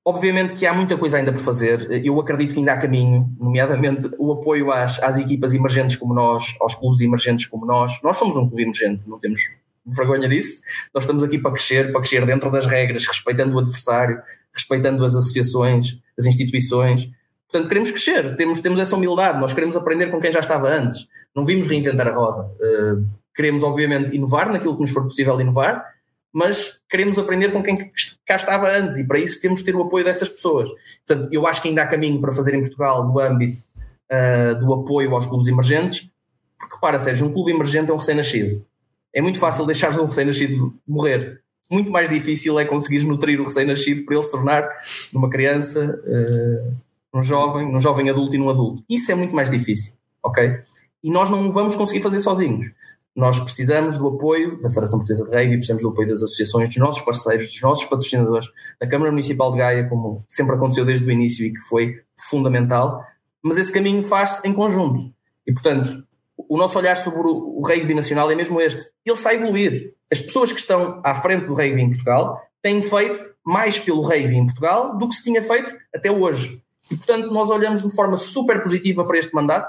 Obviamente 0.07 0.53
que 0.53 0.67
há 0.67 0.75
muita 0.75 0.99
coisa 0.99 1.17
ainda 1.17 1.33
por 1.33 1.41
fazer. 1.41 2.05
Eu 2.05 2.21
acredito 2.21 2.53
que 2.53 2.59
ainda 2.59 2.75
há 2.75 2.77
caminho, 2.77 3.35
nomeadamente 3.41 4.11
o 4.19 4.33
apoio 4.33 4.71
às, 4.71 5.03
às 5.03 5.19
equipas 5.19 5.55
emergentes 5.55 5.97
como 5.97 6.13
nós, 6.13 6.55
aos 6.61 6.75
clubes 6.75 7.01
emergentes 7.01 7.47
como 7.47 7.65
nós. 7.65 7.99
Nós 8.03 8.19
somos 8.19 8.37
um 8.37 8.47
clube 8.47 8.65
emergente, 8.65 9.03
não 9.07 9.19
temos 9.19 9.41
vergonha 9.87 10.29
disso. 10.29 10.61
Nós 10.93 11.05
estamos 11.05 11.23
aqui 11.23 11.39
para 11.39 11.53
crescer, 11.53 11.91
para 11.91 12.01
crescer 12.01 12.27
dentro 12.27 12.51
das 12.51 12.67
regras, 12.67 13.07
respeitando 13.07 13.57
o 13.57 13.59
adversário, 13.59 14.21
respeitando 14.53 15.03
as 15.05 15.15
associações, 15.15 15.99
as 16.19 16.27
instituições. 16.27 17.09
Portanto, 17.55 17.69
queremos 17.69 17.93
crescer, 17.93 18.35
temos, 18.35 18.61
temos 18.61 18.81
essa 18.81 18.97
humildade, 18.97 19.41
nós 19.41 19.53
queremos 19.53 19.77
aprender 19.77 20.09
com 20.09 20.21
quem 20.21 20.33
já 20.33 20.41
estava 20.41 20.69
antes, 20.69 21.07
não 21.37 21.45
vimos 21.45 21.69
reinventar 21.69 22.09
a 22.09 22.13
roda. 22.13 22.51
Uh, 22.61 23.07
queremos, 23.33 23.63
obviamente, 23.63 24.13
inovar 24.13 24.51
naquilo 24.51 24.75
que 24.75 24.81
nos 24.81 24.91
for 24.91 25.05
possível 25.05 25.41
inovar, 25.41 25.85
mas 26.33 26.83
queremos 26.91 27.17
aprender 27.17 27.53
com 27.53 27.63
quem 27.63 27.93
cá 28.27 28.35
estava 28.35 28.69
antes 28.69 28.99
e 28.99 29.07
para 29.07 29.21
isso 29.21 29.41
temos 29.41 29.61
de 29.61 29.67
ter 29.67 29.77
o 29.77 29.83
apoio 29.83 30.05
dessas 30.05 30.29
pessoas. 30.29 30.69
Portanto, 31.07 31.33
eu 31.33 31.47
acho 31.47 31.63
que 31.63 31.69
ainda 31.69 31.83
há 31.83 31.87
caminho 31.87 32.21
para 32.21 32.33
fazer 32.33 32.57
em 32.57 32.61
Portugal 32.61 33.07
no 33.07 33.21
âmbito 33.21 33.63
uh, 34.11 34.59
do 34.59 34.75
apoio 34.75 35.15
aos 35.15 35.25
clubes 35.25 35.47
emergentes, 35.47 36.11
porque 36.59 36.77
para 36.81 36.99
Sérgio, 36.99 37.25
um 37.25 37.33
clube 37.33 37.53
emergente 37.53 37.89
é 37.89 37.95
um 37.95 37.99
recém-nascido. 37.99 38.67
É 39.15 39.23
muito 39.23 39.39
fácil 39.39 39.65
deixar 39.65 39.97
um 40.01 40.07
recém-nascido 40.07 40.75
morrer. 40.85 41.41
Muito 41.71 41.89
mais 41.89 42.11
difícil 42.11 42.59
é 42.59 42.65
conseguir 42.65 43.05
nutrir 43.05 43.41
o 43.41 43.45
recém-nascido 43.45 44.05
para 44.05 44.17
ele 44.17 44.25
se 44.25 44.31
tornar 44.33 44.69
numa 45.13 45.31
criança, 45.31 46.03
uh, 46.05 46.84
num 47.15 47.23
jovem, 47.23 47.71
num 47.71 47.81
jovem 47.81 48.11
adulto 48.11 48.35
e 48.35 48.39
num 48.39 48.51
adulto. 48.51 48.83
Isso 48.91 49.13
é 49.13 49.15
muito 49.15 49.35
mais 49.35 49.49
difícil, 49.49 49.95
ok? 50.21 50.59
E 51.03 51.11
nós 51.11 51.31
não 51.31 51.53
vamos 51.53 51.77
conseguir 51.77 52.01
fazer 52.01 52.19
sozinhos. 52.19 52.67
Nós 53.15 53.39
precisamos 53.39 53.97
do 53.97 54.09
apoio 54.09 54.61
da 54.61 54.69
Federação 54.69 54.99
Portuguesa 54.99 55.25
de 55.25 55.37
Rugby, 55.37 55.57
precisamos 55.57 55.83
do 55.85 55.91
apoio 55.91 56.09
das 56.09 56.23
associações, 56.25 56.69
dos 56.69 56.79
nossos 56.79 57.03
parceiros, 57.03 57.47
dos 57.47 57.63
nossos 57.63 57.85
patrocinadores, 57.85 58.49
da 58.81 58.89
Câmara 58.89 59.13
Municipal 59.13 59.53
de 59.53 59.59
Gaia, 59.59 59.89
como 59.89 60.25
sempre 60.27 60.57
aconteceu 60.57 60.85
desde 60.85 61.07
o 61.07 61.11
início 61.13 61.47
e 61.47 61.53
que 61.53 61.61
foi 61.61 62.03
fundamental, 62.29 63.05
mas 63.41 63.57
esse 63.57 63.73
caminho 63.73 64.03
faz-se 64.03 64.47
em 64.49 64.53
conjunto. 64.53 65.15
E, 65.47 65.53
portanto, 65.53 66.05
o 66.37 66.57
nosso 66.57 66.77
olhar 66.77 66.97
sobre 66.97 67.21
o 67.21 67.61
rugby 67.65 67.95
nacional 67.95 68.29
é 68.29 68.35
mesmo 68.35 68.61
este. 68.61 68.83
Ele 69.07 69.17
está 69.17 69.31
a 69.31 69.35
evoluir. 69.35 69.95
As 70.11 70.21
pessoas 70.21 70.53
que 70.53 70.59
estão 70.59 71.01
à 71.05 71.15
frente 71.15 71.47
do 71.47 71.55
rugby 71.55 71.81
em 71.81 71.91
Portugal 71.91 72.41
têm 72.61 72.83
feito 72.83 73.35
mais 73.45 73.79
pelo 73.79 74.03
rugby 74.03 74.37
em 74.37 74.47
Portugal 74.47 74.99
do 74.99 75.09
que 75.09 75.15
se 75.15 75.23
tinha 75.23 75.41
feito 75.41 75.73
até 75.95 76.11
hoje. 76.11 76.64
E, 76.91 76.97
portanto, 76.97 77.33
nós 77.33 77.51
olhamos 77.51 77.83
de 77.83 77.95
forma 77.95 78.17
super 78.17 78.63
positiva 78.63 79.05
para 79.05 79.19
este 79.19 79.35
mandato 79.35 79.69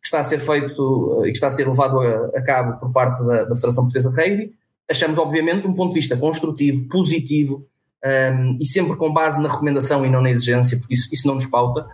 que 0.00 0.08
está 0.08 0.20
a 0.20 0.24
ser 0.24 0.38
feito 0.38 1.22
e 1.24 1.28
que 1.28 1.32
está 1.32 1.46
a 1.46 1.50
ser 1.50 1.66
levado 1.66 1.98
a, 2.00 2.38
a 2.38 2.42
cabo 2.42 2.78
por 2.78 2.92
parte 2.92 3.24
da, 3.24 3.44
da, 3.44 3.54
Federação 3.54 3.84
Portuguesa 3.84 4.10
de 4.10 4.16
Rugby. 4.16 4.52
Achamos, 4.88 5.18
obviamente, 5.18 5.66
um 5.66 5.74
ponto 5.74 5.90
de 5.90 5.94
vista 5.94 6.14
construtivo, 6.16 6.86
positivo 6.88 7.66
um, 8.04 8.58
e 8.60 8.66
sempre 8.66 8.96
com 8.96 9.10
base 9.10 9.40
na 9.40 9.48
recomendação 9.48 10.04
e 10.04 10.10
não 10.10 10.20
na 10.20 10.30
exigência, 10.30 10.76
porque 10.76 10.92
isso, 10.92 11.08
isso 11.10 11.26
não 11.26 11.34
nos 11.34 11.46
pauta. 11.46 11.86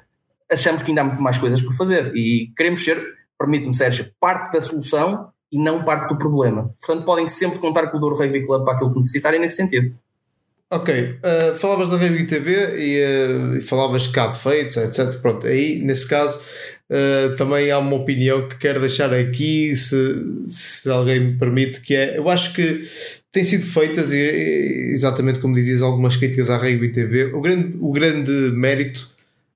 Achamos 0.51 0.83
que 0.83 0.91
ainda 0.91 1.03
há 1.03 1.05
muito 1.05 1.23
mais 1.23 1.39
coisas 1.39 1.63
por 1.63 1.73
fazer 1.77 2.13
e 2.17 2.53
queremos 2.57 2.83
ser, 2.83 3.01
permite-me, 3.39 3.77
Sérgio, 3.77 4.11
parte 4.19 4.53
da 4.53 4.61
solução 4.61 5.29
e 5.53 5.63
não 5.63 5.85
parte 5.85 6.09
do 6.09 6.19
problema. 6.19 6.75
Portanto, 6.81 7.05
podem 7.05 7.29
sempre 7.29 7.61
contar 7.61 7.87
com 7.89 7.97
o 7.97 8.01
Douro 8.01 8.17
Rugby 8.17 8.45
Club 8.45 8.65
para 8.65 8.75
aquilo 8.75 8.91
que 8.91 8.97
necessitarem 8.97 9.41
nesse 9.41 9.55
sentido. 9.55 9.95
Ok, 10.73 10.89
uh, 10.95 11.57
falavas 11.59 11.89
da 11.89 11.97
Rugby 11.97 12.27
TV 12.27 12.53
e, 12.79 13.57
uh, 13.59 13.61
falavas 13.61 14.05
de 14.05 14.11
Cabo 14.11 14.35
Feitos, 14.35 14.77
etc. 14.77 15.21
Pronto, 15.21 15.45
aí 15.45 15.83
nesse 15.83 16.07
caso 16.07 16.39
uh, 16.39 17.35
também 17.35 17.73
há 17.73 17.79
uma 17.81 17.97
opinião 17.97 18.49
que 18.49 18.57
quero 18.57 18.79
deixar 18.79 19.13
aqui, 19.13 19.75
se, 19.75 19.97
se 20.49 20.89
alguém 20.89 21.19
me 21.19 21.39
permite, 21.39 21.81
que 21.81 21.97
é, 21.97 22.17
eu 22.17 22.31
acho 22.31 22.55
que 22.55 22.89
têm 23.33 23.43
sido 23.43 23.67
feitas, 23.67 24.13
e, 24.13 24.93
exatamente 24.93 25.41
como 25.41 25.57
dizias, 25.57 25.83
algumas 25.83 26.15
críticas 26.17 26.49
à 26.51 26.57
Rugby 26.57 26.93
TV. 26.93 27.35
O 27.35 27.41
grande, 27.41 27.77
o 27.81 27.91
grande 27.91 28.31
mérito 28.53 29.11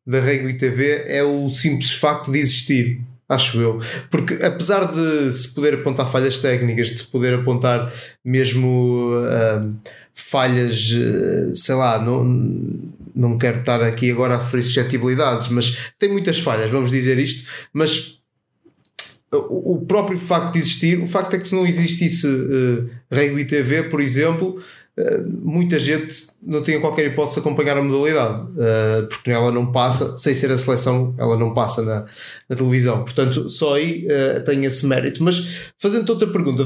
da 0.05 0.19
Rugby 0.19 0.55
TV 0.55 1.05
é 1.07 1.23
o 1.23 1.49
simples 1.49 1.93
facto 1.93 2.33
de 2.33 2.41
existir 2.41 3.01
acho 3.29 3.61
eu. 3.61 3.81
Porque 4.11 4.35
apesar 4.43 4.85
de 4.93 5.33
se 5.33 5.49
poder 5.55 5.75
apontar 5.75 6.11
falhas 6.11 6.39
técnicas, 6.39 6.89
de 6.91 6.99
se 6.99 7.07
poder 7.11 7.35
apontar 7.35 7.93
mesmo 8.25 9.11
uh, 9.19 9.75
falhas, 10.15 10.91
uh, 10.91 11.57
sei 11.57 11.75
lá, 11.75 12.03
não, 12.03 12.25
não 13.15 13.39
quero 13.39 13.61
estar 13.61 13.83
aqui 13.83 14.11
agora 14.11 14.35
a 14.35 14.39
referir 14.39 14.63
suscetibilidades, 14.63 15.49
mas 15.49 15.93
tem 15.99 16.11
muitas 16.11 16.39
falhas, 16.41 16.71
vamos 16.71 16.91
dizer 16.91 17.19
isto, 17.19 17.49
mas 17.73 18.23
o 19.37 19.85
próprio 19.87 20.19
facto 20.19 20.53
de 20.53 20.59
existir, 20.61 21.01
o 21.01 21.07
facto 21.07 21.35
é 21.35 21.39
que 21.39 21.49
se 21.49 21.55
não 21.55 21.67
existisse 21.67 22.27
uh, 22.27 22.89
Rugby 23.13 23.45
TV, 23.45 23.85
por 23.85 24.01
exemplo, 24.01 24.63
muita 25.43 25.79
gente 25.79 26.29
não 26.41 26.63
tinha 26.63 26.81
qualquer 26.81 27.07
hipótese 27.07 27.37
de 27.37 27.41
acompanhar 27.41 27.77
a 27.77 27.83
modalidade, 27.83 28.43
uh, 28.43 29.07
porque 29.09 29.31
ela 29.31 29.51
não 29.51 29.73
passa, 29.73 30.17
sem 30.17 30.35
ser 30.35 30.53
a 30.53 30.59
seleção, 30.59 31.15
ela 31.19 31.37
não 31.37 31.53
passa 31.53 31.83
na, 31.83 32.07
na 32.49 32.57
televisão. 32.57 33.03
Portanto, 33.03 33.49
só 33.49 33.75
aí 33.75 34.07
uh, 34.07 34.45
tem 34.45 34.65
esse 34.65 34.87
mérito. 34.87 35.23
Mas 35.23 35.73
fazendo 35.79 36.09
outra 36.11 36.29
pergunta, 36.29 36.65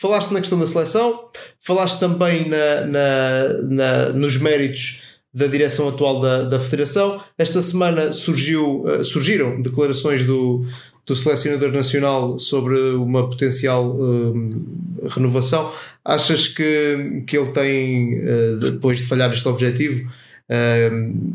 falaste 0.00 0.30
na 0.30 0.40
questão 0.40 0.58
da 0.58 0.66
seleção, 0.66 1.28
falaste 1.60 1.98
também 1.98 2.48
na, 2.48 2.86
na, 2.86 3.62
na 3.62 4.12
nos 4.12 4.36
méritos 4.36 5.03
da 5.34 5.46
direção 5.46 5.88
atual 5.88 6.20
da, 6.20 6.44
da 6.44 6.60
Federação. 6.60 7.20
Esta 7.36 7.60
semana 7.60 8.12
surgiu, 8.12 8.84
surgiram 9.02 9.60
declarações 9.60 10.24
do, 10.24 10.64
do 11.04 11.16
selecionador 11.16 11.72
nacional 11.72 12.38
sobre 12.38 12.78
uma 12.94 13.28
potencial 13.28 13.96
renovação. 15.08 15.72
Achas 16.04 16.46
que, 16.46 17.24
que 17.26 17.36
ele 17.36 17.50
tem, 17.50 18.16
uh, 18.16 18.56
depois 18.58 18.98
de 18.98 19.04
falhar 19.04 19.32
este 19.32 19.48
objetivo, 19.48 20.08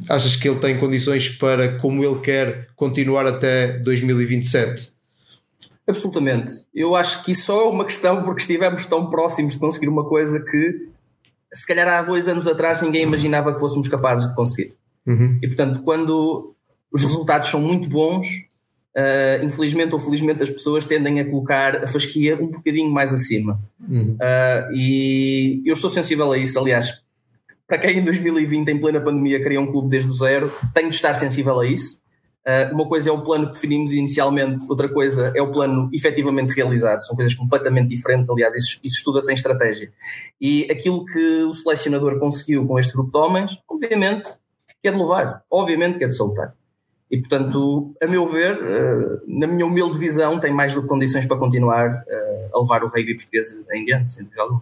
achas 0.07 0.35
que 0.35 0.47
ele 0.47 0.59
tem 0.59 0.77
condições 0.77 1.29
para, 1.29 1.77
como 1.77 2.03
ele 2.03 2.19
quer, 2.19 2.67
continuar 2.75 3.25
até 3.25 3.79
2027? 3.79 4.91
Absolutamente. 5.87 6.53
Eu 6.73 6.95
acho 6.95 7.23
que 7.23 7.31
isso 7.31 7.45
só 7.45 7.61
é 7.61 7.69
uma 7.69 7.85
questão 7.85 8.21
porque 8.21 8.41
estivemos 8.41 8.85
tão 8.85 9.09
próximos 9.09 9.53
de 9.53 9.59
conseguir 9.59 9.89
uma 9.89 10.07
coisa 10.07 10.39
que, 10.39 10.87
se 11.51 11.65
calhar 11.65 11.87
há 11.87 12.01
dois 12.01 12.27
anos 12.27 12.47
atrás, 12.47 12.81
ninguém 12.81 13.03
imaginava 13.03 13.53
que 13.53 13.59
fôssemos 13.59 13.87
capazes 13.87 14.27
de 14.27 14.35
conseguir. 14.35 14.73
Uhum. 15.05 15.39
E 15.41 15.47
portanto, 15.47 15.81
quando 15.81 16.55
os 16.91 17.03
resultados 17.03 17.49
são 17.49 17.61
muito 17.61 17.89
bons, 17.89 18.27
Uh, 18.89 19.45
infelizmente 19.45 19.93
ou 19.93 19.99
felizmente 19.99 20.41
as 20.41 20.49
pessoas 20.49 20.87
tendem 20.87 21.19
a 21.19 21.25
colocar 21.25 21.83
a 21.83 21.87
fasquia 21.87 22.35
um 22.35 22.47
bocadinho 22.47 22.89
mais 22.89 23.13
acima. 23.13 23.61
Uhum. 23.87 24.15
Uh, 24.15 24.73
e 24.73 25.61
eu 25.63 25.73
estou 25.73 25.91
sensível 25.91 26.29
a 26.31 26.37
isso, 26.37 26.57
aliás, 26.57 26.99
para 27.67 27.77
quem 27.77 27.99
em 27.99 28.03
2020, 28.03 28.67
em 28.67 28.79
plena 28.79 28.99
pandemia, 28.99 29.41
cria 29.43 29.61
um 29.61 29.71
clube 29.71 29.89
desde 29.89 30.09
o 30.09 30.13
zero, 30.13 30.51
tenho 30.73 30.89
de 30.89 30.95
estar 30.95 31.13
sensível 31.13 31.59
a 31.59 31.67
isso. 31.67 32.01
Uh, 32.47 32.73
uma 32.73 32.87
coisa 32.87 33.09
é 33.09 33.13
o 33.13 33.21
plano 33.21 33.47
que 33.47 33.53
definimos 33.53 33.91
inicialmente, 33.91 34.61
outra 34.69 34.87
coisa 34.89 35.31
é 35.35 35.41
o 35.41 35.51
plano 35.51 35.89
efetivamente 35.93 36.53
realizado. 36.53 37.05
São 37.05 37.15
coisas 37.15 37.35
completamente 37.35 37.89
diferentes, 37.89 38.29
aliás, 38.29 38.55
isso, 38.55 38.79
isso 38.83 38.97
estuda-se 38.97 39.31
em 39.31 39.35
estratégia. 39.35 39.91
E 40.39 40.67
aquilo 40.71 41.05
que 41.05 41.43
o 41.43 41.53
selecionador 41.53 42.17
conseguiu 42.19 42.65
com 42.65 42.79
este 42.79 42.93
grupo 42.93 43.11
de 43.11 43.17
homens, 43.17 43.59
obviamente, 43.69 44.29
que 44.81 44.87
é 44.87 44.91
de 44.91 44.97
louvar, 44.97 45.43
obviamente 45.51 45.97
que 45.97 46.05
é 46.05 46.07
de 46.07 46.15
soltar. 46.15 46.53
E, 47.11 47.17
portanto, 47.17 47.95
a 48.01 48.05
meu 48.05 48.27
ver, 48.27 48.59
eh, 48.61 49.19
na 49.27 49.47
minha 49.47 49.65
humilde 49.65 49.97
visão, 49.97 50.39
tem 50.39 50.53
mais 50.53 50.75
do 50.75 50.83
que 50.83 50.87
condições 50.87 51.25
para 51.25 51.37
continuar 51.37 52.03
eh, 52.07 52.49
a 52.53 52.59
levar 52.59 52.83
o 52.83 52.87
rugby 52.87 53.15
português 53.15 53.47
em 53.73 53.83
diante, 53.83 54.11
sem 54.11 54.25
dúvida 54.25 54.43
alguma. 54.43 54.61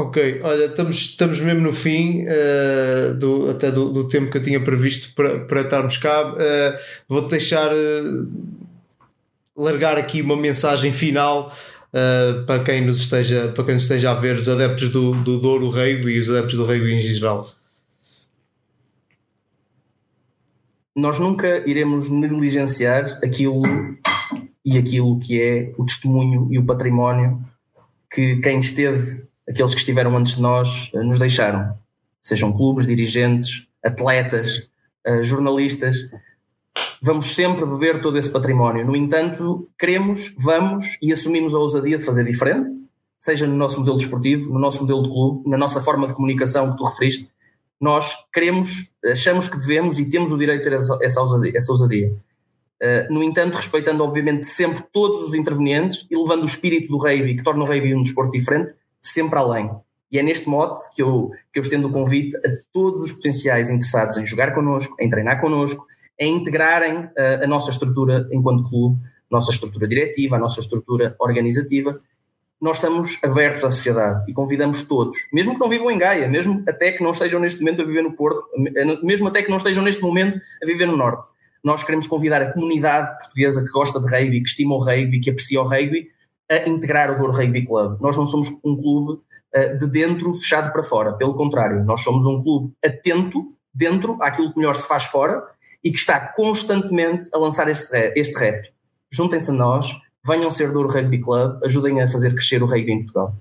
Ok, 0.00 0.40
olha, 0.42 0.64
estamos, 0.64 0.96
estamos 0.96 1.40
mesmo 1.40 1.60
no 1.60 1.74
fim 1.74 2.24
uh, 2.24 3.14
do, 3.14 3.50
até 3.50 3.70
do, 3.70 3.92
do, 3.92 4.08
tempo 4.08 4.30
que 4.30 4.38
eu 4.38 4.42
tinha 4.42 4.58
previsto 4.58 5.14
para, 5.14 5.40
para 5.40 5.60
estarmos 5.60 5.98
cá. 5.98 6.32
Uh, 6.32 6.78
Vou-te 7.06 7.28
deixar 7.28 7.70
uh, 7.70 8.32
largar 9.54 9.98
aqui 9.98 10.22
uma 10.22 10.36
mensagem 10.36 10.90
final 10.90 11.54
para, 12.46 12.62
quem 12.62 12.86
nos 12.86 13.00
esteja, 13.00 13.52
para 13.54 13.64
quem 13.64 13.74
nos 13.74 13.82
esteja 13.82 14.12
a 14.12 14.14
ver, 14.14 14.36
os 14.36 14.48
adeptos 14.48 14.88
do, 14.90 15.12
do 15.22 15.38
Douro 15.38 15.68
Rugby 15.68 16.12
e 16.12 16.20
os 16.20 16.30
adeptos 16.30 16.54
do 16.54 16.64
rugby 16.64 16.92
em 16.92 17.00
geral. 17.00 17.50
nós 20.96 21.18
nunca 21.18 21.62
iremos 21.68 22.10
negligenciar 22.10 23.18
aquilo 23.24 23.62
e 24.64 24.76
aquilo 24.76 25.18
que 25.18 25.40
é 25.40 25.72
o 25.78 25.84
testemunho 25.84 26.48
e 26.50 26.58
o 26.58 26.66
património 26.66 27.42
que 28.12 28.36
quem 28.36 28.60
esteve, 28.60 29.22
aqueles 29.50 29.74
que 29.74 29.80
estiveram 29.80 30.16
antes 30.16 30.36
de 30.36 30.42
nós, 30.42 30.90
nos 30.94 31.18
deixaram. 31.18 31.76
Sejam 32.22 32.52
clubes, 32.52 32.86
dirigentes, 32.86 33.66
atletas, 33.84 34.68
eh, 35.04 35.22
jornalistas. 35.22 35.96
Vamos 37.02 37.34
sempre 37.34 37.66
beber 37.66 38.00
todo 38.00 38.16
esse 38.16 38.30
património. 38.30 38.86
No 38.86 38.94
entanto, 38.94 39.68
queremos, 39.78 40.34
vamos 40.38 40.96
e 41.02 41.12
assumimos 41.12 41.54
a 41.54 41.58
ousadia 41.58 41.98
de 41.98 42.04
fazer 42.04 42.24
diferente, 42.24 42.72
seja 43.18 43.46
no 43.46 43.56
nosso 43.56 43.80
modelo 43.80 43.96
desportivo, 43.96 44.52
no 44.52 44.58
nosso 44.58 44.82
modelo 44.82 45.02
de 45.02 45.08
clube, 45.08 45.48
na 45.48 45.58
nossa 45.58 45.80
forma 45.80 46.06
de 46.06 46.14
comunicação 46.14 46.70
que 46.70 46.78
tu 46.78 46.84
referiste. 46.84 47.28
Nós 47.80 48.14
queremos, 48.32 48.94
achamos 49.04 49.48
que 49.48 49.56
devemos 49.56 49.98
e 49.98 50.08
temos 50.08 50.30
o 50.30 50.38
direito 50.38 50.60
a 50.60 50.70
ter 50.70 51.04
essa 51.04 51.20
ousadia. 51.20 51.52
Essa 51.56 51.72
ousadia. 51.72 52.14
Uh, 52.82 53.12
no 53.12 53.22
entanto, 53.22 53.56
respeitando 53.56 54.02
obviamente 54.02 54.46
sempre 54.46 54.82
todos 54.92 55.22
os 55.22 55.34
intervenientes 55.34 56.06
e 56.10 56.16
levando 56.16 56.42
o 56.42 56.46
espírito 56.46 56.88
do 56.88 56.98
rugby, 56.98 57.36
que 57.36 57.42
torna 57.42 57.62
o 57.62 57.66
rugby 57.66 57.94
um 57.94 58.02
desporto 58.02 58.32
diferente, 58.32 58.72
sempre 59.00 59.38
além. 59.38 59.70
E 60.10 60.18
é 60.18 60.22
neste 60.22 60.48
mote 60.48 60.80
que 60.94 61.02
eu, 61.02 61.30
que 61.52 61.58
eu 61.58 61.62
estendo 61.62 61.88
o 61.88 61.92
convite 61.92 62.36
a 62.36 62.50
todos 62.72 63.02
os 63.02 63.12
potenciais 63.12 63.70
interessados 63.70 64.16
em 64.16 64.26
jogar 64.26 64.52
connosco, 64.52 64.96
em 65.00 65.08
treinar 65.08 65.40
connosco, 65.40 65.86
em 66.18 66.36
integrarem 66.36 67.08
a, 67.16 67.22
eh, 67.22 67.44
a 67.44 67.46
nossa 67.46 67.70
estrutura 67.70 68.28
enquanto 68.32 68.68
clube, 68.68 69.00
nossa 69.30 69.52
estrutura 69.52 69.86
diretiva, 69.86 70.36
a 70.36 70.38
nossa 70.38 70.60
estrutura 70.60 71.14
organizativa. 71.18 72.00
Nós 72.60 72.76
estamos 72.76 73.18
abertos 73.22 73.64
à 73.64 73.70
sociedade 73.70 74.28
e 74.28 74.34
convidamos 74.34 74.82
todos, 74.82 75.16
mesmo 75.32 75.54
que 75.54 75.60
não 75.60 75.68
vivam 75.68 75.90
em 75.90 75.96
Gaia, 75.96 76.28
mesmo 76.28 76.62
até 76.68 76.92
que 76.92 77.02
não 77.02 77.12
estejam 77.12 77.40
neste 77.40 77.60
momento 77.60 77.80
a 77.80 77.84
viver 77.86 78.02
no 78.02 78.12
Porto, 78.12 78.48
mesmo 79.02 79.28
até 79.28 79.42
que 79.42 79.48
não 79.48 79.56
estejam 79.56 79.82
neste 79.82 80.02
momento 80.02 80.38
a 80.62 80.66
viver 80.66 80.86
no 80.86 80.96
Norte. 80.96 81.30
Nós 81.62 81.84
queremos 81.84 82.06
convidar 82.06 82.42
a 82.42 82.52
comunidade 82.52 83.16
portuguesa 83.18 83.62
que 83.62 83.70
gosta 83.70 84.00
de 84.00 84.06
rugby, 84.06 84.42
que 84.42 84.48
estima 84.48 84.74
o 84.74 84.78
rugby, 84.78 85.20
que 85.20 85.30
aprecia 85.30 85.60
o 85.60 85.64
rugby, 85.64 86.08
a 86.50 86.68
integrar 86.68 87.10
o 87.10 87.18
Douro 87.18 87.32
Rugby 87.32 87.64
Club. 87.64 88.00
Nós 88.00 88.16
não 88.16 88.26
somos 88.26 88.48
um 88.64 88.76
clube 88.76 89.22
eh, 89.52 89.74
de 89.74 89.86
dentro 89.86 90.34
fechado 90.34 90.72
para 90.72 90.82
fora. 90.82 91.12
Pelo 91.12 91.34
contrário, 91.34 91.84
nós 91.84 92.02
somos 92.02 92.26
um 92.26 92.42
clube 92.42 92.72
atento 92.84 93.54
dentro 93.72 94.16
àquilo 94.20 94.52
que 94.52 94.58
melhor 94.58 94.74
se 94.74 94.86
faz 94.86 95.04
fora 95.04 95.42
e 95.82 95.90
que 95.90 95.98
está 95.98 96.18
constantemente 96.34 97.28
a 97.32 97.38
lançar 97.38 97.68
este, 97.68 98.12
este 98.16 98.38
repto. 98.38 98.70
Juntem-se 99.12 99.50
a 99.50 99.54
nós, 99.54 99.90
venham 100.26 100.50
ser 100.50 100.72
do 100.72 100.86
Rugby 100.86 101.20
Club, 101.20 101.62
ajudem 101.64 102.02
a 102.02 102.08
fazer 102.08 102.32
crescer 102.32 102.62
o 102.62 102.66
rugby 102.66 102.92
em 102.92 102.98
Portugal. 102.98 103.34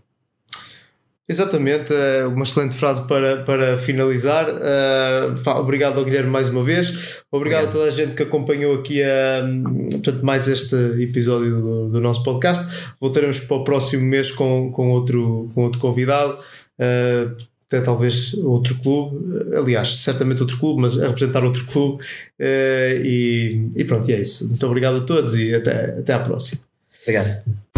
Exatamente, 1.30 1.94
é 1.94 2.26
uma 2.26 2.44
excelente 2.44 2.76
frase 2.76 3.08
para, 3.08 3.44
para 3.44 3.78
finalizar. 3.78 4.50
Uh, 4.50 5.38
pá, 5.44 5.60
obrigado 5.60 6.00
ao 6.00 6.04
Guilherme 6.04 6.32
mais 6.32 6.50
uma 6.50 6.64
vez. 6.64 7.22
Obrigado, 7.32 7.68
a 7.68 7.72
toda 7.72 7.84
a 7.84 7.92
gente 7.92 8.16
que 8.16 8.24
acompanhou 8.24 8.74
aqui 8.74 9.04
a, 9.04 9.48
portanto, 9.92 10.26
mais 10.26 10.48
este 10.48 10.76
episódio 11.00 11.62
do, 11.62 11.90
do, 11.90 12.02
nosso 12.02 12.24
podcast. 12.24 12.96
Voltaremos 13.00 13.38
para 13.38 13.58
o 13.58 13.64
próximo 13.64 14.02
mês 14.02 14.32
com, 14.32 14.72
com, 14.72 14.90
outro, 14.90 15.52
com 15.54 15.66
outro 15.66 15.80
convidado. 15.80 16.34
Uh, 16.80 17.38
até 17.68 17.80
talvez 17.82 18.34
outro 18.34 18.74
clube, 18.80 19.56
aliás, 19.56 20.00
certamente 20.00 20.42
outro 20.42 20.58
clube, 20.58 20.82
mas 20.82 21.00
a 21.00 21.06
representar 21.06 21.44
outro 21.44 21.64
clube. 21.66 22.04
Uh, 22.40 23.06
e, 23.06 23.70
e 23.76 23.84
pronto, 23.84 24.10
é 24.10 24.20
isso. 24.20 24.48
Muito 24.48 24.66
obrigado 24.66 24.98
a 24.98 25.02
todos 25.02 25.36
e 25.36 25.54
até, 25.54 26.00
até 26.00 26.12
à 26.12 26.20
próxima. 26.20 26.62
Obrigado. 27.04 27.69